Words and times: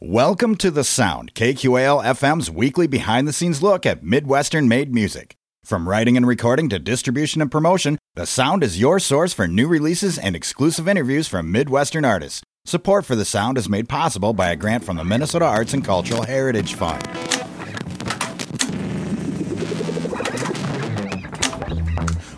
Welcome 0.00 0.54
to 0.58 0.70
The 0.70 0.84
Sound, 0.84 1.34
KQAL 1.34 2.04
FM's 2.04 2.48
weekly 2.48 2.86
behind 2.86 3.26
the 3.26 3.32
scenes 3.32 3.64
look 3.64 3.84
at 3.84 4.00
Midwestern 4.00 4.68
made 4.68 4.94
music. 4.94 5.34
From 5.64 5.88
writing 5.88 6.16
and 6.16 6.24
recording 6.24 6.68
to 6.68 6.78
distribution 6.78 7.42
and 7.42 7.50
promotion, 7.50 7.98
The 8.14 8.24
Sound 8.24 8.62
is 8.62 8.78
your 8.78 9.00
source 9.00 9.32
for 9.32 9.48
new 9.48 9.66
releases 9.66 10.16
and 10.16 10.36
exclusive 10.36 10.86
interviews 10.86 11.26
from 11.26 11.50
Midwestern 11.50 12.04
artists. 12.04 12.42
Support 12.64 13.06
for 13.06 13.16
The 13.16 13.24
Sound 13.24 13.58
is 13.58 13.68
made 13.68 13.88
possible 13.88 14.32
by 14.32 14.50
a 14.50 14.56
grant 14.56 14.84
from 14.84 14.98
the 14.98 15.04
Minnesota 15.04 15.46
Arts 15.46 15.74
and 15.74 15.84
Cultural 15.84 16.22
Heritage 16.22 16.74
Fund. 16.74 17.04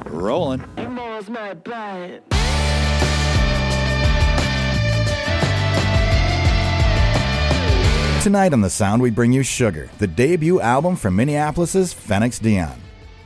Rolling. 0.07 0.65
Tonight 8.21 8.53
on 8.53 8.61
The 8.61 8.69
Sound, 8.69 9.01
we 9.01 9.09
bring 9.09 9.33
you 9.33 9.43
Sugar, 9.43 9.89
the 9.97 10.07
debut 10.07 10.61
album 10.61 10.95
from 10.95 11.17
Minneapolis' 11.17 11.95
Fenix 11.95 12.39
Dion. 12.39 12.79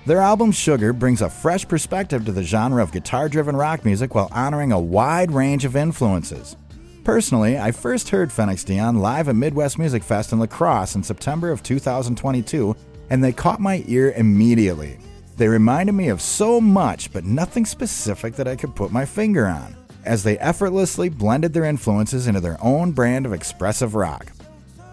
Their 0.07 0.21
album 0.21 0.53
Sugar 0.53 0.93
brings 0.93 1.21
a 1.21 1.29
fresh 1.29 1.67
perspective 1.67 2.25
to 2.25 2.31
the 2.31 2.45
genre 2.45 2.81
of 2.81 2.93
guitar 2.93 3.29
driven 3.29 3.57
rock 3.57 3.85
music 3.85 4.15
while 4.15 4.29
honoring 4.31 4.71
a 4.71 4.79
wide 4.79 5.33
range 5.33 5.65
of 5.65 5.75
influences. 5.75 6.55
Personally, 7.03 7.59
I 7.59 7.73
first 7.73 8.11
heard 8.11 8.31
Fenix 8.31 8.63
Dion 8.63 9.01
live 9.01 9.29
at 9.29 9.35
Midwest 9.35 9.81
Music 9.81 10.05
Fest 10.05 10.31
in 10.31 10.39
La 10.39 10.47
Crosse 10.47 10.95
in 10.95 11.03
September 11.03 11.51
of 11.51 11.65
2022, 11.65 12.77
and 13.11 13.23
they 13.23 13.33
caught 13.33 13.59
my 13.59 13.83
ear 13.89 14.13
immediately. 14.13 15.01
They 15.37 15.49
reminded 15.49 15.97
me 15.97 16.07
of 16.07 16.23
so 16.23 16.61
much, 16.61 17.13
but 17.13 17.25
nothing 17.25 17.67
specific 17.67 18.37
that 18.37 18.47
I 18.47 18.55
could 18.55 18.77
put 18.77 18.93
my 18.93 19.05
finger 19.05 19.49
on, 19.49 19.75
as 20.05 20.23
they 20.23 20.39
effortlessly 20.39 21.09
blended 21.09 21.53
their 21.53 21.65
influences 21.65 22.29
into 22.29 22.41
their 22.41 22.63
own 22.63 22.93
brand 22.93 23.27
of 23.27 23.33
expressive 23.33 23.97
rock. 23.97 24.31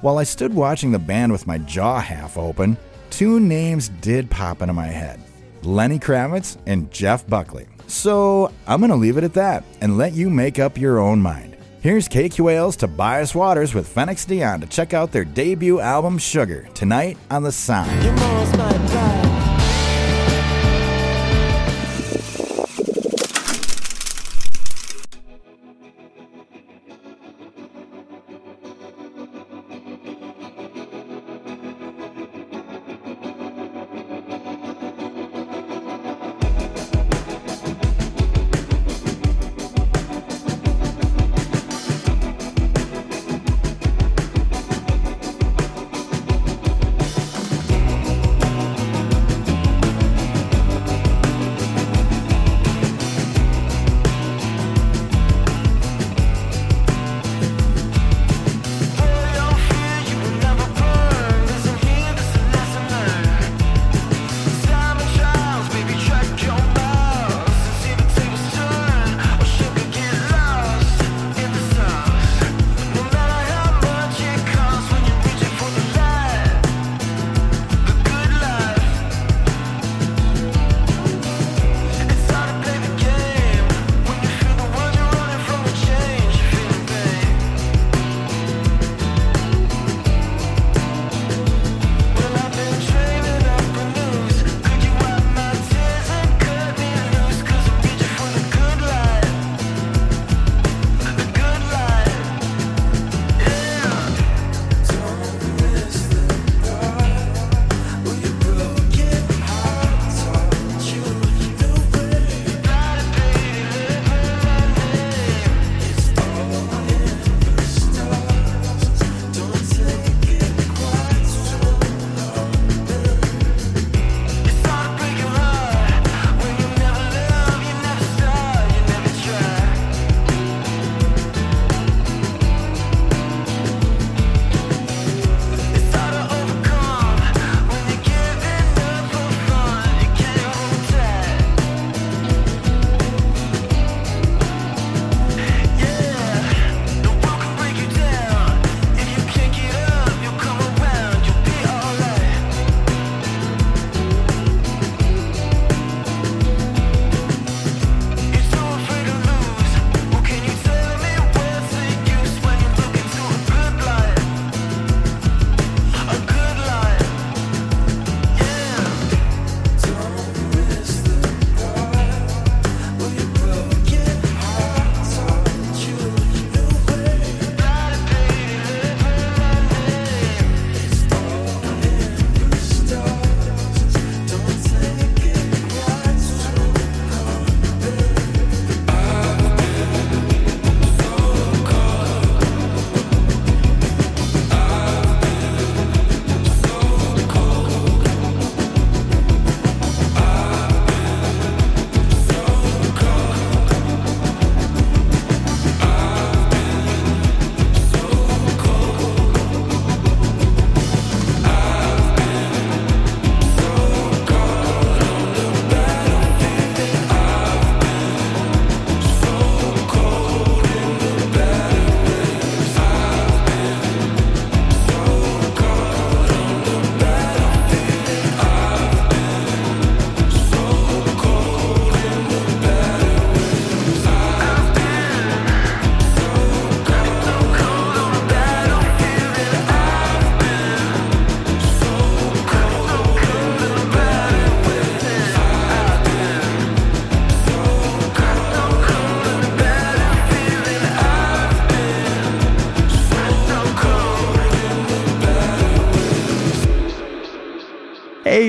While 0.01 0.17
I 0.17 0.23
stood 0.23 0.51
watching 0.51 0.91
the 0.91 0.97
band 0.97 1.31
with 1.31 1.45
my 1.45 1.59
jaw 1.59 1.99
half 1.99 2.35
open, 2.35 2.75
two 3.11 3.39
names 3.39 3.89
did 4.01 4.31
pop 4.31 4.63
into 4.63 4.73
my 4.73 4.87
head 4.87 5.21
Lenny 5.61 5.99
Kravitz 5.99 6.57
and 6.65 6.89
Jeff 6.91 7.27
Buckley. 7.27 7.67
So 7.85 8.51
I'm 8.65 8.79
going 8.79 8.89
to 8.89 8.95
leave 8.95 9.17
it 9.17 9.23
at 9.23 9.33
that 9.33 9.63
and 9.79 9.99
let 9.99 10.13
you 10.13 10.27
make 10.31 10.57
up 10.57 10.75
your 10.75 10.97
own 10.97 11.21
mind. 11.21 11.55
Here's 11.81 12.09
KQAL's 12.09 12.75
Tobias 12.75 13.35
Waters 13.35 13.75
with 13.75 13.87
Fenix 13.87 14.25
Dion 14.25 14.61
to 14.61 14.67
check 14.67 14.95
out 14.95 15.11
their 15.11 15.25
debut 15.25 15.79
album 15.79 16.17
Sugar 16.17 16.67
tonight 16.73 17.17
on 17.29 17.43
The 17.43 17.51
Sound. 17.51 17.91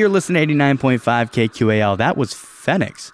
You're 0.02 0.08
listening 0.08 0.48
to 0.48 0.54
89.5 0.56 1.00
KQAL. 1.30 1.96
That 1.96 2.16
was 2.16 2.34
Phoenix 2.34 3.12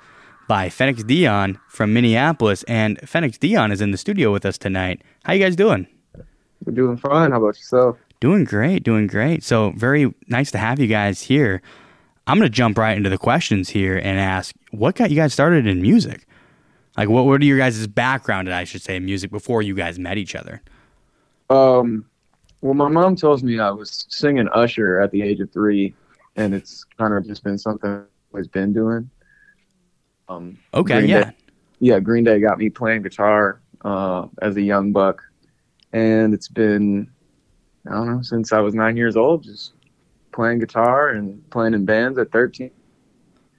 by 0.49 0.70
Fenix 0.70 1.05
Dion 1.05 1.61
from 1.69 1.93
Minneapolis. 1.93 2.62
And 2.62 2.99
Fenix 3.06 3.37
Dion 3.37 3.70
is 3.70 3.82
in 3.82 3.90
the 3.90 3.99
studio 3.99 4.32
with 4.32 4.46
us 4.46 4.56
tonight. 4.56 5.02
How 5.25 5.35
you 5.35 5.44
guys 5.44 5.55
doing? 5.55 5.87
We're 6.64 6.73
doing 6.73 6.96
fine. 6.96 7.32
How 7.32 7.37
about 7.37 7.58
yourself? 7.58 7.99
Doing 8.20 8.44
great, 8.44 8.85
doing 8.85 9.06
great. 9.06 9.44
So 9.44 9.73
very 9.73 10.14
nice 10.29 10.50
to 10.52 10.56
have 10.56 10.79
you 10.79 10.87
guys 10.87 11.20
here. 11.20 11.61
I'm 12.26 12.38
going 12.38 12.50
to 12.50 12.56
jump 12.56 12.79
right 12.79 12.96
into 12.96 13.11
the 13.11 13.19
questions 13.19 13.69
here 13.69 13.99
and 13.99 14.19
ask, 14.19 14.56
what 14.70 14.94
got 14.94 15.11
you 15.11 15.17
guys 15.17 15.35
started 15.35 15.67
in 15.67 15.82
music? 15.82 16.26
Like, 16.96 17.11
what, 17.11 17.26
what 17.26 17.43
are 17.43 17.44
your 17.44 17.58
guys' 17.58 17.87
background, 17.87 18.50
I 18.50 18.64
should 18.64 18.81
say, 18.81 18.96
in 18.96 19.05
music 19.05 19.31
before 19.31 19.61
you 19.61 19.75
guys 19.75 19.99
met 19.99 20.17
each 20.17 20.35
other? 20.35 20.62
Um, 21.50 22.06
well, 22.62 22.73
my 22.73 22.88
mom 22.88 23.14
tells 23.14 23.43
me 23.43 23.58
I 23.58 23.73
was 23.73 24.06
singing 24.08 24.49
Usher 24.55 25.02
at 25.02 25.11
the 25.11 25.20
age 25.20 25.40
of 25.40 25.52
three, 25.52 25.94
and 26.38 26.55
it's 26.55 26.85
kind 26.96 27.12
of 27.12 27.26
just 27.26 27.43
been 27.44 27.58
something 27.58 27.90
I've 27.90 28.05
always 28.32 28.49
been 28.49 28.73
doing. 28.73 29.11
Um, 30.29 30.58
Okay, 30.73 31.00
Green 31.00 31.11
yeah. 31.11 31.25
Day, 31.25 31.37
yeah, 31.81 32.00
Green 32.00 32.25
Day 32.25 32.40
got 32.40 32.58
me 32.58 32.70
playing 32.70 33.02
guitar 33.02 33.61
uh, 33.85 34.29
as 34.40 34.56
a 34.56 34.62
young 34.62 34.93
buck, 34.93 35.23
and 35.93 36.32
it's 36.32 36.49
been 36.49 37.11
I 37.87 37.93
don't 37.93 38.06
know 38.06 38.23
since 38.23 38.52
I 38.52 38.61
was 38.61 38.75
nine 38.75 38.96
years 38.96 39.17
old, 39.17 39.44
just 39.44 39.73
playing 40.32 40.61
guitar 40.61 41.11
and 41.11 41.49
playing 41.50 41.75
in 41.75 41.85
bands 41.85 42.19
at 42.19 42.31
thirteen. 42.31 42.70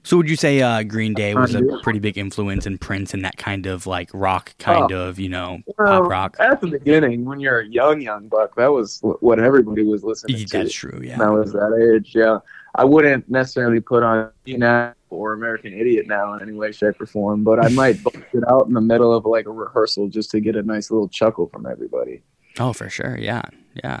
So 0.02 0.16
would 0.16 0.30
you 0.30 0.36
say 0.36 0.62
uh, 0.62 0.82
Green 0.82 1.12
Day 1.12 1.34
was 1.34 1.54
a 1.54 1.62
pretty 1.82 1.98
big 1.98 2.16
influence 2.16 2.64
in 2.64 2.78
Prince 2.78 3.12
and 3.12 3.22
that 3.22 3.36
kind 3.36 3.66
of 3.66 3.86
like 3.86 4.08
rock, 4.14 4.54
kind 4.58 4.90
of, 4.92 5.18
you 5.18 5.28
know, 5.28 5.58
Well, 5.76 6.00
pop 6.00 6.10
rock? 6.10 6.36
At 6.40 6.62
the 6.62 6.68
beginning, 6.68 7.26
when 7.26 7.38
you're 7.38 7.60
a 7.60 7.66
young 7.66 8.00
young 8.00 8.26
buck, 8.28 8.54
that 8.56 8.68
was 8.68 9.00
what 9.02 9.38
everybody 9.38 9.82
was 9.82 10.02
listening 10.02 10.38
Yeah, 10.38 10.46
to. 10.46 10.58
That's 10.58 10.72
true, 10.72 11.00
when 11.00 11.08
yeah. 11.08 11.22
I 11.22 11.28
was 11.28 11.52
that 11.52 11.94
age. 11.94 12.14
Yeah, 12.14 12.38
I 12.74 12.84
wouldn't 12.84 13.28
necessarily 13.28 13.80
put 13.80 14.02
on 14.02 14.30
now 14.46 14.94
or 15.10 15.32
American 15.32 15.72
Idiot 15.72 16.06
now 16.06 16.34
in 16.34 16.42
any 16.42 16.52
way, 16.52 16.72
shape, 16.72 17.00
or 17.00 17.06
form, 17.06 17.42
but 17.42 17.64
I 17.64 17.68
might 17.68 18.02
bust 18.04 18.18
it 18.32 18.44
out 18.48 18.66
in 18.66 18.74
the 18.74 18.80
middle 18.80 19.12
of 19.12 19.26
like 19.26 19.46
a 19.46 19.50
rehearsal 19.50 20.08
just 20.08 20.30
to 20.30 20.40
get 20.40 20.56
a 20.56 20.62
nice 20.62 20.90
little 20.90 21.08
chuckle 21.08 21.48
from 21.48 21.66
everybody. 21.66 22.22
Oh, 22.58 22.72
for 22.72 22.88
sure, 22.88 23.18
yeah, 23.18 23.42
yeah. 23.82 24.00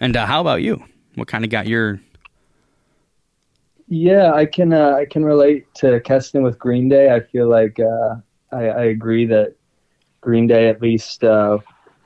And 0.00 0.16
uh, 0.16 0.26
how 0.26 0.40
about 0.40 0.62
you? 0.62 0.82
What 1.14 1.28
kind 1.28 1.44
of 1.44 1.50
got 1.50 1.66
your? 1.66 2.00
Yeah, 3.88 4.32
I 4.32 4.46
can 4.46 4.72
uh, 4.72 4.92
I 4.92 5.06
can 5.06 5.24
relate 5.24 5.66
to 5.76 6.00
Keston 6.00 6.42
with 6.42 6.58
Green 6.58 6.88
Day. 6.88 7.14
I 7.14 7.20
feel 7.20 7.48
like 7.48 7.78
uh, 7.80 8.16
I, 8.52 8.68
I 8.68 8.84
agree 8.84 9.26
that 9.26 9.54
Green 10.20 10.46
Day, 10.46 10.68
at 10.68 10.82
least 10.82 11.24
uh, 11.24 11.58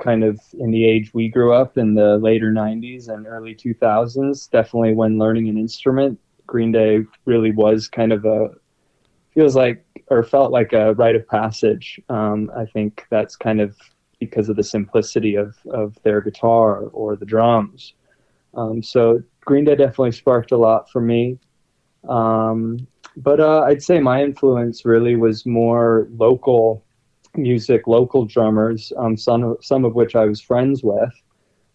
kind 0.02 0.25
of 0.25 0.40
in 0.58 0.70
the 0.70 0.84
age 0.84 1.14
we 1.14 1.28
grew 1.28 1.54
up 1.54 1.78
in 1.78 1.94
the 1.94 2.19
later 2.19 2.52
'90s 2.52 3.08
and 3.08 3.26
early 3.26 3.54
2000s, 3.54 4.50
definitely 4.50 4.94
when 4.94 5.19
learning 5.19 5.49
an 5.49 5.56
instrument, 5.56 6.19
Green 6.46 6.72
Day 6.72 7.00
really 7.25 7.52
was 7.52 7.88
kind 7.88 8.12
of 8.12 8.25
a 8.25 8.50
feels 9.32 9.56
like 9.56 9.84
or 10.08 10.22
felt 10.22 10.52
like 10.52 10.72
a 10.72 10.94
rite 10.94 11.16
of 11.16 11.26
passage. 11.26 12.00
Um, 12.08 12.50
I 12.54 12.66
think 12.66 13.06
that's 13.10 13.37
kind 13.37 13.60
of 13.60 13.76
because 14.20 14.49
of 14.49 14.56
the 14.56 14.64
simplicity 14.64 15.37
of 15.37 15.56
of 15.70 15.96
their 16.02 16.20
guitar 16.20 16.81
or 16.93 17.16
the 17.16 17.26
drums. 17.26 17.94
Um, 18.54 18.82
so 18.82 19.22
Green 19.40 19.64
Day 19.64 19.76
definitely 19.76 20.12
sparked 20.12 20.52
a 20.52 20.56
lot 20.56 20.90
for 20.90 21.00
me. 21.00 21.38
Um, 22.08 22.87
but 23.16 23.40
uh, 23.40 23.62
I'd 23.62 23.82
say 23.82 24.00
my 24.00 24.22
influence 24.22 24.84
really 24.84 25.16
was 25.16 25.46
more 25.46 26.08
local 26.10 26.84
music, 27.37 27.87
local 27.87 28.25
drummers, 28.25 28.93
um, 28.96 29.17
some, 29.17 29.43
of, 29.43 29.64
some 29.64 29.84
of 29.84 29.94
which 29.94 30.14
I 30.17 30.26
was 30.26 30.40
friends 30.40 30.82
with. 30.82 31.12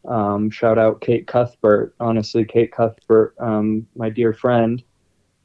Um, 0.08 0.50
shout 0.50 0.78
out 0.78 1.02
Kate 1.02 1.28
Cuthbert. 1.28 1.96
Honestly, 2.00 2.46
Kate 2.46 2.72
Cuthbert, 2.72 3.36
um, 3.40 3.86
my 3.96 4.10
dear 4.10 4.34
friend, 4.34 4.84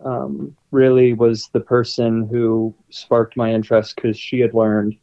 um, 0.05 0.56
really 0.70 1.12
was 1.12 1.49
the 1.53 1.61
person 1.61 2.29
who 2.29 2.75
sparked 2.91 3.37
my 3.37 3.53
interest 3.53 3.97
because 3.97 4.17
she 4.19 4.41
had 4.41 4.55
learned 4.55 4.97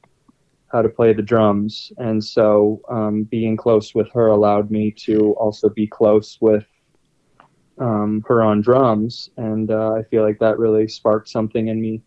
how 0.72 0.82
to 0.82 0.90
play 0.90 1.14
the 1.14 1.22
drums. 1.22 1.92
And 1.98 2.24
so 2.24 2.82
um, 2.90 3.24
being 3.24 3.58
close 3.58 3.96
with 3.96 4.12
her 4.12 4.28
allowed 4.28 4.70
me 4.72 4.92
to 5.06 5.34
also 5.34 5.70
be 5.70 5.88
close 5.88 6.38
with 6.40 6.66
um, 7.80 8.24
her 8.28 8.44
on 8.44 8.62
drums, 8.62 9.30
and 9.38 9.72
uh, 9.72 9.94
I 9.94 10.04
feel 10.04 10.24
like 10.24 10.40
that 10.40 10.60
really 10.60 10.88
sparked 10.88 11.30
something 11.30 11.70
in 11.70 11.82
me. 11.82 12.02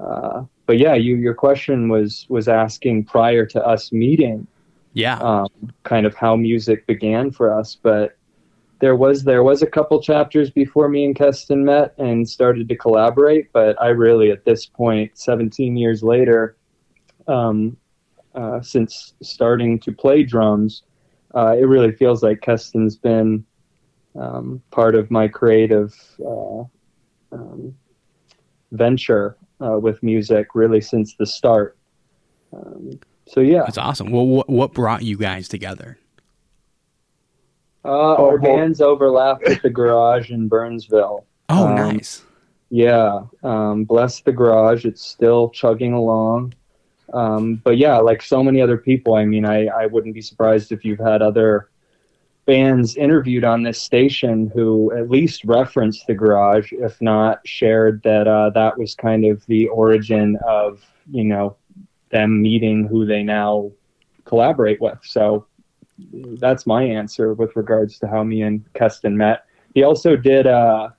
Uh, 0.00 0.44
but 0.66 0.78
yeah, 0.78 0.94
you 0.94 1.16
your 1.16 1.34
question 1.34 1.88
was 1.88 2.26
was 2.28 2.48
asking 2.48 3.04
prior 3.04 3.46
to 3.46 3.64
us 3.64 3.92
meeting, 3.92 4.46
Yeah, 4.92 5.18
um, 5.18 5.48
kind 5.82 6.06
of 6.06 6.14
how 6.14 6.36
music 6.36 6.86
began 6.86 7.30
for 7.30 7.52
us. 7.56 7.76
But 7.80 8.16
there 8.80 8.96
was 8.96 9.24
there 9.24 9.42
was 9.42 9.62
a 9.62 9.66
couple 9.66 10.00
chapters 10.00 10.50
before 10.50 10.88
me 10.88 11.04
and 11.04 11.14
Keston 11.14 11.64
met 11.64 11.94
and 11.98 12.28
started 12.28 12.68
to 12.68 12.76
collaborate. 12.76 13.52
But 13.52 13.80
I 13.80 13.88
really, 13.88 14.30
at 14.30 14.44
this 14.44 14.66
point, 14.66 15.16
17 15.16 15.76
years 15.76 16.02
later, 16.02 16.56
um, 17.28 17.76
uh, 18.34 18.60
since 18.62 19.14
starting 19.22 19.78
to 19.80 19.92
play 19.92 20.24
drums, 20.24 20.82
uh, 21.34 21.54
it 21.58 21.64
really 21.64 21.92
feels 21.92 22.22
like 22.22 22.40
Keston's 22.40 22.96
been 22.96 23.44
um, 24.16 24.62
part 24.70 24.94
of 24.94 25.10
my 25.10 25.28
creative 25.28 25.94
uh, 26.20 26.64
um, 27.32 27.74
venture 28.72 29.36
uh, 29.60 29.78
with 29.78 30.02
music 30.02 30.48
really 30.54 30.80
since 30.80 31.14
the 31.16 31.26
start. 31.26 31.76
Um, 32.52 32.98
so 33.26 33.40
yeah, 33.40 33.62
that's 33.64 33.78
awesome. 33.78 34.10
Well, 34.10 34.26
what 34.26 34.48
what 34.48 34.72
brought 34.72 35.02
you 35.02 35.16
guys 35.16 35.48
together? 35.48 35.98
uh, 37.84 37.88
our 37.88 38.16
Oh, 38.18 38.28
well- 38.30 38.38
bands 38.38 38.80
overlapped 38.80 39.44
at 39.44 39.62
the 39.62 39.70
garage 39.70 40.30
in 40.30 40.48
Burnsville. 40.48 41.26
Oh, 41.48 41.66
Um, 41.68 41.74
nice. 41.74 42.22
Yeah, 42.70 43.24
um, 43.42 43.84
bless 43.84 44.22
the 44.22 44.32
garage. 44.32 44.84
It's 44.84 45.02
still 45.02 45.50
chugging 45.50 45.92
along. 45.92 46.54
Um, 47.12 47.56
but 47.62 47.76
yeah, 47.76 47.98
like 47.98 48.22
so 48.22 48.42
many 48.42 48.60
other 48.62 48.78
people, 48.78 49.14
I 49.14 49.24
mean, 49.26 49.44
I, 49.44 49.66
I 49.66 49.86
wouldn't 49.86 50.14
be 50.14 50.22
surprised 50.22 50.72
if 50.72 50.84
you've 50.84 50.98
had 50.98 51.20
other 51.22 51.68
bands 52.46 52.96
interviewed 52.96 53.44
on 53.44 53.62
this 53.62 53.80
station 53.80 54.50
who 54.54 54.92
at 54.96 55.10
least 55.10 55.44
referenced 55.44 56.06
the 56.06 56.14
garage, 56.14 56.72
if 56.72 57.00
not 57.00 57.46
shared 57.46 58.02
that 58.02 58.28
uh, 58.28 58.50
that 58.50 58.78
was 58.78 58.94
kind 58.94 59.24
of 59.24 59.44
the 59.46 59.68
origin 59.68 60.38
of, 60.46 60.82
you 61.10 61.24
know, 61.24 61.56
them 62.10 62.42
meeting 62.42 62.86
who 62.86 63.06
they 63.06 63.22
now 63.22 63.70
collaborate 64.24 64.80
with. 64.80 64.98
So 65.02 65.46
that's 66.38 66.66
my 66.66 66.82
answer 66.82 67.34
with 67.34 67.56
regards 67.56 67.98
to 68.00 68.08
how 68.08 68.24
me 68.24 68.42
and 68.42 68.64
Keston 68.74 69.16
met. 69.16 69.46
He 69.74 69.82
also 69.82 70.16
did, 70.16 70.46
uh, 70.46 70.90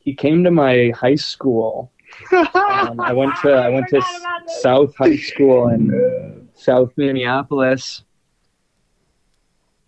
he 0.00 0.14
came 0.14 0.44
to 0.44 0.50
my 0.50 0.92
high 0.96 1.14
school 1.14 1.92
um, 2.32 3.00
I 3.00 3.12
went 3.12 3.32
to 3.42 3.52
I 3.52 3.68
went 3.68 3.88
to 3.88 4.02
South 4.60 4.94
High 4.96 5.16
School 5.16 5.68
in 5.68 6.48
South 6.54 6.92
Minneapolis. 6.96 8.04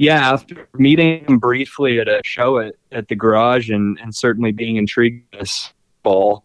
Yeah, 0.04 0.32
after 0.32 0.68
meeting 0.74 1.24
him 1.24 1.38
briefly 1.38 1.98
at 1.98 2.08
a 2.08 2.20
show 2.24 2.58
at, 2.58 2.74
at 2.92 3.08
the 3.08 3.14
garage 3.14 3.70
and, 3.70 3.98
and 4.02 4.14
certainly 4.14 4.52
being 4.52 4.76
intrigued 4.76 5.30
by 5.30 5.38
this 5.38 5.72
ball 6.02 6.44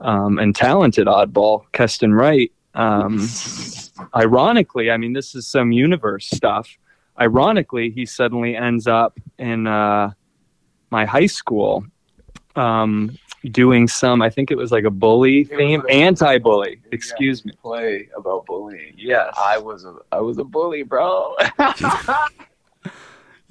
um, 0.00 0.40
and 0.40 0.56
talented 0.56 1.06
oddball, 1.06 1.66
Keston 1.70 2.12
Wright. 2.12 2.50
Um, 2.74 3.28
ironically, 4.16 4.90
I 4.90 4.96
mean, 4.96 5.12
this 5.12 5.36
is 5.36 5.46
some 5.46 5.70
universe 5.70 6.26
stuff. 6.26 6.68
Ironically, 7.20 7.90
he 7.90 8.06
suddenly 8.06 8.56
ends 8.56 8.88
up 8.88 9.20
in 9.38 9.68
uh, 9.68 10.10
my 10.90 11.04
high 11.04 11.26
school 11.26 11.86
um, 12.56 13.16
doing 13.52 13.86
some, 13.86 14.20
I 14.20 14.30
think 14.30 14.50
it 14.50 14.56
was 14.56 14.72
like 14.72 14.84
a 14.84 14.90
bully 14.90 15.44
theme, 15.44 15.84
anti 15.88 16.38
bully, 16.38 16.80
excuse 16.90 17.44
me. 17.44 17.52
Play 17.62 18.08
about 18.16 18.46
bullying. 18.46 18.94
Yes. 18.96 19.32
I 19.38 19.58
was 19.58 19.84
a 19.84 19.94
I 20.10 20.18
was 20.18 20.38
a 20.38 20.44
bully, 20.44 20.82
bro. 20.82 21.36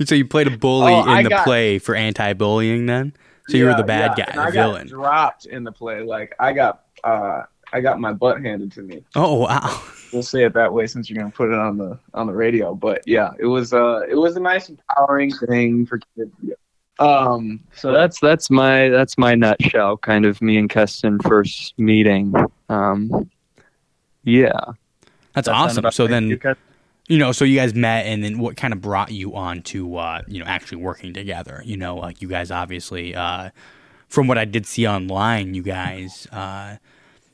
So 0.04 0.16
you 0.16 0.26
played 0.26 0.48
a 0.48 0.58
bully 0.58 0.92
Oh, 0.94 1.04
in 1.04 1.10
I 1.10 1.24
the 1.24 1.30
got- 1.30 1.46
play 1.46 1.80
for 1.80 1.96
anti-bullying, 1.96 2.86
then? 2.86 3.14
So 3.48 3.58
you 3.58 3.66
were 3.66 3.76
the 3.76 3.84
bad 3.84 4.18
yeah, 4.18 4.26
guy, 4.26 4.32
and 4.32 4.40
the 4.40 4.44
I 4.44 4.52
villain. 4.52 4.88
got 4.88 4.94
dropped 4.96 5.46
in 5.46 5.64
the 5.64 5.72
play. 5.72 6.02
Like 6.02 6.34
I 6.40 6.52
got 6.52 6.84
uh 7.04 7.44
I 7.72 7.80
got 7.82 8.00
my 8.00 8.12
butt 8.14 8.42
handed 8.42 8.72
to 8.74 8.82
me. 8.82 9.04
Oh 9.16 9.36
wow! 9.36 9.84
we'll 10.12 10.24
say 10.24 10.44
it 10.46 10.54
that 10.54 10.74
way 10.74 10.88
since 10.88 11.10
you're 11.10 11.18
gonna 11.18 11.32
put 11.32 11.50
it 11.52 11.58
on 11.60 11.78
the 11.78 12.00
on 12.16 12.26
the 12.28 12.34
radio. 12.34 12.74
But 12.74 13.04
yeah, 13.08 13.32
it 13.38 13.46
was 13.46 13.72
uh 13.74 14.02
it 14.10 14.16
was 14.16 14.36
a 14.36 14.40
nice 14.40 14.70
empowering 14.70 15.32
thing 15.32 15.86
for 15.86 16.00
kids. 16.18 16.32
Um 17.00 17.60
So 17.76 17.92
that's 17.92 18.20
that's 18.20 18.50
my 18.50 18.90
that's 18.90 19.18
my 19.18 19.36
nutshell, 19.36 19.98
kind 19.98 20.26
of 20.26 20.42
me 20.42 20.58
and 20.58 20.70
Keston 20.70 21.20
first 21.20 21.78
meeting. 21.78 22.34
Um, 22.70 23.30
yeah, 24.24 24.50
That's 25.34 25.46
That 25.48 25.56
sound 25.68 25.86
awesome. 25.86 25.92
So 25.92 26.08
then 26.08 26.30
You 26.30 26.38
Keston? 26.38 26.58
You 27.08 27.18
know, 27.18 27.32
so 27.32 27.46
you 27.46 27.58
guys 27.58 27.74
met, 27.74 28.06
and 28.06 28.24
then 28.24 28.40
what 28.40 28.58
kind 28.58 28.74
of 28.74 28.82
brought 28.82 29.12
you 29.12 29.36
on 29.36 29.62
to 29.64 29.98
uh, 29.98 30.22
you 30.28 30.40
know 30.40 30.46
actually 30.46 30.78
working 30.78 31.14
together? 31.14 31.62
You 31.66 31.78
know, 31.78 31.96
like 31.96 32.22
you 32.22 32.28
guys 32.28 32.52
obviously, 32.52 33.16
uh, 33.16 33.50
from 34.08 34.28
what 34.28 34.38
I 34.38 34.46
did 34.46 34.66
see 34.66 34.88
online, 34.88 35.54
you 35.54 35.64
guys, 35.64 36.28
uh, 36.32 36.78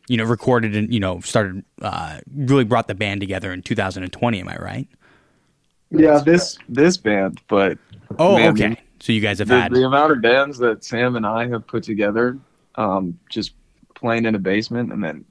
you 0.07 0.17
know, 0.17 0.25
recorded 0.25 0.75
and 0.75 0.93
you 0.93 0.99
know 0.99 1.21
started 1.21 1.63
uh, 1.81 2.19
really 2.35 2.65
brought 2.65 2.87
the 2.87 2.95
band 2.95 3.21
together 3.21 3.51
in 3.51 3.61
2020. 3.61 4.39
Am 4.39 4.47
I 4.47 4.57
right? 4.57 4.87
yeah, 5.89 6.19
this 6.19 6.57
this 6.69 6.97
band, 6.97 7.41
but 7.47 7.77
Oh, 8.19 8.37
Man, 8.37 8.51
okay. 8.53 8.77
So 8.99 9.13
you 9.13 9.21
guys 9.21 9.39
have 9.39 9.47
the, 9.47 9.59
had 9.59 9.73
the 9.73 9.85
amount 9.85 10.11
of 10.11 10.21
bands 10.21 10.57
that 10.59 10.83
Sam 10.83 11.15
and 11.15 11.25
I 11.25 11.47
have 11.47 11.65
put 11.65 11.83
together, 11.83 12.37
um, 12.75 13.17
just 13.29 13.53
playing 13.95 14.25
in 14.25 14.35
a 14.35 14.39
basement 14.39 14.91
and 14.91 15.03
then 15.03 15.25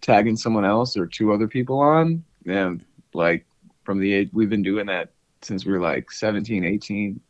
tagging 0.00 0.36
someone 0.36 0.64
else 0.64 0.96
or 0.96 1.06
two 1.06 1.32
other 1.32 1.46
people 1.46 1.78
on, 1.80 2.24
and 2.46 2.84
like 3.12 3.44
from 3.90 3.98
the 3.98 4.12
age 4.12 4.30
we've 4.32 4.48
been 4.48 4.62
doing 4.62 4.86
that 4.86 5.08
since 5.42 5.66
we 5.66 5.72
were 5.72 5.80
like 5.80 6.12
17, 6.12 6.64
18. 6.64 7.20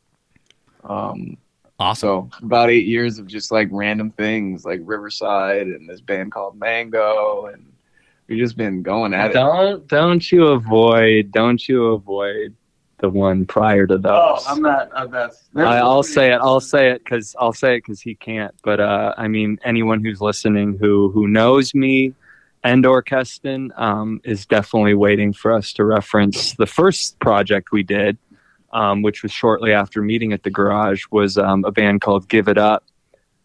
Um, 0.84 1.38
awesome. 1.78 2.30
so 2.30 2.44
about 2.44 2.68
eight 2.68 2.84
years 2.84 3.18
of 3.18 3.26
just 3.26 3.50
like 3.50 3.68
random 3.70 4.10
things 4.10 4.66
like 4.66 4.80
Riverside 4.84 5.68
and 5.68 5.88
this 5.88 6.02
band 6.02 6.32
called 6.32 6.58
Mango, 6.58 7.46
and 7.46 7.72
we've 8.26 8.38
just 8.38 8.58
been 8.58 8.82
going 8.82 9.14
at 9.14 9.30
it. 9.30 9.32
Don't 9.32 9.86
don't 9.88 10.30
you 10.30 10.48
avoid 10.48 11.32
don't 11.32 11.66
you 11.66 11.86
avoid 11.92 12.54
the 12.98 13.08
one 13.08 13.46
prior 13.46 13.86
to 13.86 13.96
those. 13.96 14.12
Oh, 14.12 14.44
I'm 14.46 14.60
not. 14.60 14.90
I'm 14.94 15.10
not 15.10 15.30
I, 15.56 15.78
I'll 15.78 16.02
say 16.02 16.30
it. 16.30 16.40
I'll 16.42 16.60
say 16.60 16.90
it 16.90 17.02
because 17.02 17.34
I'll 17.38 17.54
say 17.54 17.76
it 17.76 17.86
because 17.86 18.02
he 18.02 18.16
can't. 18.16 18.54
But 18.62 18.80
uh, 18.80 19.14
I 19.16 19.28
mean, 19.28 19.58
anyone 19.64 20.04
who's 20.04 20.20
listening 20.20 20.76
who 20.78 21.10
who 21.10 21.26
knows 21.26 21.74
me 21.74 22.12
and 22.62 22.84
or 22.84 23.02
Keston 23.02 23.72
um, 23.76 24.20
is 24.24 24.46
definitely 24.46 24.94
waiting 24.94 25.32
for 25.32 25.52
us 25.52 25.72
to 25.74 25.84
reference 25.84 26.54
the 26.54 26.66
first 26.66 27.18
project 27.18 27.72
we 27.72 27.82
did, 27.82 28.18
um, 28.72 29.02
which 29.02 29.22
was 29.22 29.32
shortly 29.32 29.72
after 29.72 30.02
meeting 30.02 30.32
at 30.32 30.42
the 30.42 30.50
garage. 30.50 31.04
Was 31.10 31.38
um, 31.38 31.64
a 31.64 31.72
band 31.72 32.02
called 32.02 32.28
Give 32.28 32.48
It 32.48 32.58
Up 32.58 32.84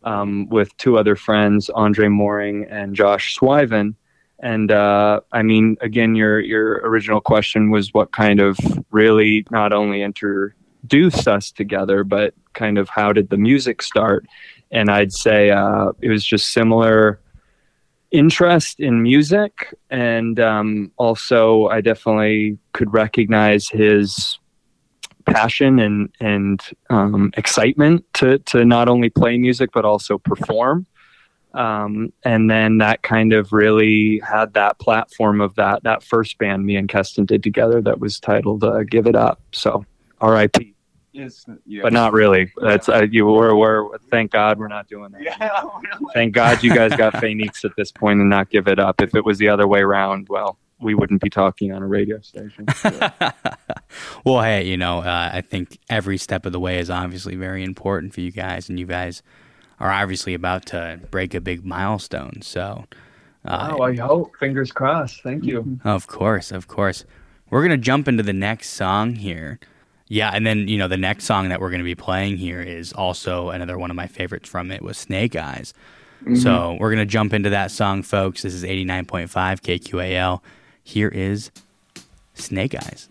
um, 0.03 0.47
with 0.49 0.75
two 0.77 0.97
other 0.97 1.15
friends, 1.15 1.69
Andre 1.69 2.09
Mooring 2.09 2.65
and 2.69 2.95
Josh 2.95 3.37
Swiven. 3.37 3.95
And 4.39 4.69
uh, 4.71 5.21
I 5.31 5.43
mean, 5.43 5.77
again, 5.79 6.15
your 6.15 6.41
your 6.41 6.81
original 6.83 7.21
question 7.21 7.71
was 7.71 7.93
what 7.93 8.11
kind 8.11 8.41
of 8.41 8.57
really 8.91 9.45
not 9.49 9.71
only 9.71 10.01
introduced 10.01 11.27
us 11.27 11.51
together, 11.51 12.03
but 12.03 12.33
kind 12.53 12.77
of 12.77 12.89
how 12.89 13.13
did 13.13 13.29
the 13.29 13.37
music 13.37 13.81
start? 13.81 14.25
And 14.71 14.89
I'd 14.89 15.13
say 15.13 15.51
uh, 15.51 15.93
it 16.01 16.09
was 16.09 16.25
just 16.25 16.51
similar 16.51 17.21
interest 18.11 18.79
in 18.79 19.03
music, 19.03 19.73
and 19.89 20.39
um, 20.39 20.91
also 20.97 21.67
I 21.67 21.81
definitely 21.81 22.57
could 22.73 22.93
recognize 22.93 23.69
his 23.69 24.39
passion 25.25 25.79
and 25.79 26.13
and 26.19 26.61
um, 26.89 27.31
excitement 27.35 28.05
to 28.13 28.39
to 28.39 28.63
not 28.63 28.87
only 28.87 29.09
play 29.09 29.37
music 29.37 29.71
but 29.73 29.85
also 29.85 30.17
perform. 30.17 30.85
Um, 31.53 32.11
and 32.25 32.49
then 32.49 32.79
that 32.79 33.01
kind 33.01 33.31
of 33.31 33.53
really 33.53 34.21
had 34.27 34.53
that 34.55 34.77
platform 34.77 35.39
of 35.39 35.55
that 35.55 35.83
that 35.83 36.03
first 36.03 36.37
band 36.37 36.65
me 36.65 36.75
and 36.75 36.89
Keston 36.89 37.25
did 37.25 37.43
together 37.43 37.81
that 37.81 37.99
was 37.99 38.19
titled 38.19 38.63
uh, 38.63 38.83
"Give 38.83 39.07
It 39.07 39.15
Up." 39.15 39.41
So, 39.53 39.85
R.I.P. 40.19 40.74
Yes, 41.15 41.45
yeah. 41.65 41.81
But 41.81 41.93
not 41.93 42.11
really. 42.11 42.51
That's 42.57 42.89
uh, 42.89 43.05
you. 43.09 43.25
We're, 43.25 43.55
we're 43.55 43.97
thank 44.11 44.31
God 44.31 44.59
we're 44.59 44.67
not 44.67 44.89
doing 44.89 45.11
that. 45.13 45.23
Yeah. 45.23 45.63
Thank 46.13 46.33
God 46.33 46.61
you 46.61 46.75
guys 46.75 46.93
got 46.93 47.17
Fenix 47.21 47.63
at 47.63 47.71
this 47.77 47.89
point 47.89 48.19
and 48.19 48.29
not 48.29 48.49
give 48.49 48.67
it 48.67 48.79
up. 48.79 49.01
If 49.01 49.15
it 49.15 49.23
was 49.23 49.37
the 49.37 49.47
other 49.47 49.65
way 49.65 49.79
around, 49.79 50.27
well, 50.29 50.57
we 50.81 50.93
wouldn't 50.93 51.21
be 51.21 51.29
talking 51.29 51.71
on 51.71 51.81
a 51.81 51.87
radio 51.87 52.19
station. 52.19 52.65
well, 54.25 54.41
hey, 54.41 54.65
you 54.65 54.75
know, 54.75 54.99
uh, 54.99 55.29
I 55.33 55.39
think 55.39 55.79
every 55.89 56.17
step 56.17 56.45
of 56.45 56.51
the 56.51 56.59
way 56.59 56.79
is 56.79 56.89
obviously 56.89 57.35
very 57.35 57.63
important 57.63 58.13
for 58.13 58.19
you 58.19 58.31
guys, 58.31 58.67
and 58.67 58.77
you 58.77 58.85
guys 58.85 59.23
are 59.79 59.91
obviously 59.91 60.33
about 60.33 60.65
to 60.67 60.99
break 61.11 61.33
a 61.33 61.39
big 61.39 61.65
milestone. 61.65 62.41
So, 62.41 62.83
uh, 63.45 63.73
oh, 63.77 63.83
I 63.83 63.95
hope. 63.95 64.35
Fingers 64.37 64.73
crossed. 64.73 65.23
Thank 65.23 65.45
you. 65.45 65.79
of 65.85 66.07
course, 66.07 66.51
of 66.51 66.67
course. 66.67 67.05
We're 67.49 67.61
gonna 67.61 67.77
jump 67.77 68.09
into 68.09 68.23
the 68.23 68.33
next 68.33 68.71
song 68.71 69.15
here. 69.15 69.61
Yeah, 70.07 70.29
and 70.33 70.45
then 70.45 70.67
you 70.67 70.77
know 70.77 70.87
the 70.87 70.97
next 70.97 71.25
song 71.25 71.49
that 71.49 71.59
we're 71.59 71.71
gonna 71.71 71.83
be 71.83 71.95
playing 71.95 72.37
here 72.37 72.61
is 72.61 72.93
also 72.93 73.49
another 73.49 73.77
one 73.77 73.89
of 73.89 73.95
my 73.95 74.07
favorites 74.07 74.47
from 74.47 74.71
it 74.71 74.81
was 74.81 74.97
Snake 74.97 75.35
Eyes. 75.35 75.73
Mm-hmm. 76.21 76.35
So 76.35 76.77
we're 76.79 76.91
gonna 76.91 77.05
jump 77.05 77.33
into 77.33 77.49
that 77.49 77.71
song, 77.71 78.03
folks. 78.03 78.43
This 78.43 78.53
is 78.53 78.63
eighty 78.63 78.85
nine 78.85 79.05
point 79.05 79.29
five 79.29 79.61
KQAL. 79.61 80.41
Here 80.83 81.09
is 81.09 81.49
Snake 82.35 82.75
Eyes. 82.75 83.09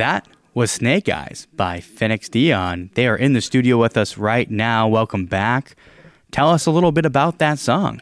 That 0.00 0.26
was 0.54 0.70
Snake 0.70 1.10
Eyes 1.10 1.46
by 1.54 1.80
Fenix 1.80 2.30
Dion. 2.30 2.88
They 2.94 3.06
are 3.06 3.18
in 3.18 3.34
the 3.34 3.42
studio 3.42 3.76
with 3.76 3.98
us 3.98 4.16
right 4.16 4.50
now. 4.50 4.88
Welcome 4.88 5.26
back. 5.26 5.76
Tell 6.30 6.48
us 6.48 6.64
a 6.64 6.70
little 6.70 6.90
bit 6.90 7.04
about 7.04 7.36
that 7.36 7.58
song. 7.58 8.00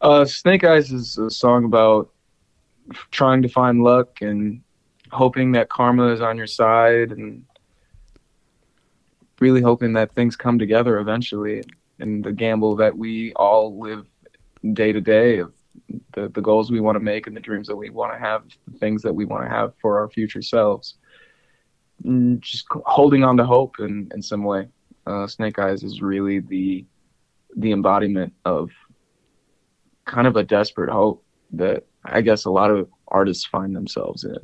Uh, 0.00 0.24
Snake 0.24 0.64
Eyes 0.64 0.90
is 0.90 1.16
a 1.16 1.30
song 1.30 1.64
about 1.64 2.10
trying 3.12 3.40
to 3.42 3.48
find 3.48 3.84
luck 3.84 4.20
and 4.20 4.60
hoping 5.12 5.52
that 5.52 5.68
karma 5.68 6.08
is 6.08 6.20
on 6.20 6.36
your 6.36 6.48
side 6.48 7.12
and 7.12 7.44
really 9.38 9.62
hoping 9.62 9.92
that 9.92 10.12
things 10.16 10.34
come 10.34 10.58
together 10.58 10.98
eventually 10.98 11.62
and 12.00 12.24
the 12.24 12.32
gamble 12.32 12.74
that 12.74 12.98
we 12.98 13.32
all 13.34 13.78
live 13.78 14.08
day 14.72 14.90
to 14.90 15.00
day 15.00 15.38
of 15.38 15.52
the, 16.14 16.28
the 16.28 16.40
goals 16.40 16.70
we 16.70 16.80
want 16.80 16.96
to 16.96 17.00
make 17.00 17.26
and 17.26 17.36
the 17.36 17.40
dreams 17.40 17.66
that 17.68 17.76
we 17.76 17.90
want 17.90 18.12
to 18.12 18.18
have, 18.18 18.44
the 18.66 18.78
things 18.78 19.02
that 19.02 19.14
we 19.14 19.24
want 19.24 19.44
to 19.44 19.50
have 19.50 19.72
for 19.80 19.98
our 19.98 20.08
future 20.08 20.42
selves. 20.42 20.94
And 22.04 22.40
just 22.42 22.66
holding 22.70 23.24
on 23.24 23.36
to 23.38 23.44
hope 23.44 23.76
in, 23.80 24.10
in 24.14 24.22
some 24.22 24.44
way. 24.44 24.68
Uh, 25.06 25.26
Snake 25.26 25.58
Eyes 25.58 25.82
is 25.82 26.02
really 26.02 26.40
the 26.40 26.84
the 27.56 27.72
embodiment 27.72 28.32
of 28.44 28.70
kind 30.04 30.26
of 30.26 30.36
a 30.36 30.42
desperate 30.42 30.90
hope 30.90 31.24
that 31.52 31.84
I 32.04 32.20
guess 32.20 32.44
a 32.44 32.50
lot 32.50 32.70
of 32.70 32.88
artists 33.08 33.46
find 33.46 33.74
themselves 33.74 34.24
in. 34.24 34.36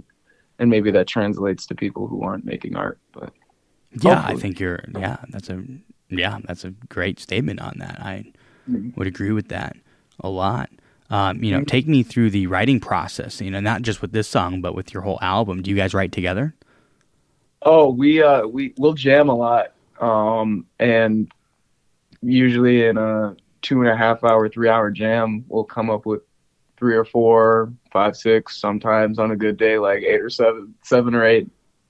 And 0.59 0.71
maybe 0.71 0.91
that 0.93 1.07
translates 1.07 1.67
to 1.67 1.75
people 1.75 2.07
who 2.07 2.23
aren't 2.23 2.45
making 2.45 2.77
art, 2.77 2.99
but 3.13 3.33
yeah, 4.01 4.17
hopefully. 4.17 4.37
I 4.37 4.41
think 4.41 4.61
you're 4.61 4.85
yeah, 4.97 5.19
that's 5.29 5.51
a 5.51 5.63
yeah, 6.09 6.39
that's 6.45 6.65
a 6.65 6.71
great 6.89 7.19
statement 7.19 7.61
on 7.61 7.75
that. 7.79 8.01
I 8.01 8.33
mm-hmm. 8.69 8.91
would 8.97 9.07
agree 9.07 9.33
with 9.33 9.49
that 9.49 9.77
a 10.21 10.29
lot. 10.29 10.71
Um, 11.11 11.45
you 11.45 11.51
know, 11.51 11.59
mm-hmm. 11.59 11.67
take 11.67 11.87
me 11.87 12.03
through 12.03 12.31
the 12.31 12.47
writing 12.47 12.81
process. 12.81 13.41
You 13.41 13.51
know, 13.51 13.61
not 13.61 13.83
just 13.83 14.01
with 14.01 14.13
this 14.13 14.29
song, 14.29 14.61
but 14.61 14.75
with 14.75 14.95
your 14.95 15.03
whole 15.03 15.19
album. 15.21 15.63
Do 15.63 15.71
you 15.71 15.77
guys 15.77 15.95
write 15.95 16.13
together? 16.13 16.55
Oh, 17.63 17.91
we 17.91 18.23
uh, 18.23 18.47
we 18.47 18.75
we'll 18.79 18.95
jam 18.95 19.29
a 19.29 19.35
lot, 19.35 19.73
um, 20.01 20.67
and 20.79 21.31
usually 22.23 22.87
in 22.87 22.97
a 22.97 23.37
two 23.63 23.81
and 23.81 23.91
a 23.91 23.97
half 23.97 24.23
hour, 24.25 24.49
three 24.49 24.69
hour 24.69 24.91
jam, 24.91 25.45
we'll 25.49 25.65
come 25.65 25.91
up 25.91 26.07
with 26.07 26.23
three 26.77 26.95
or 26.95 27.05
four, 27.05 27.73
five, 27.91 28.17
six, 28.17 28.57
sometimes 28.57 29.19
on 29.19 29.31
a 29.31 29.37
good 29.37 29.57
day, 29.57 29.79
like 29.79 30.03
eight 30.03 30.21
or 30.21 30.31
seven, 30.31 30.75
seven 30.83 31.15
or 31.15 31.25
eight 31.25 31.49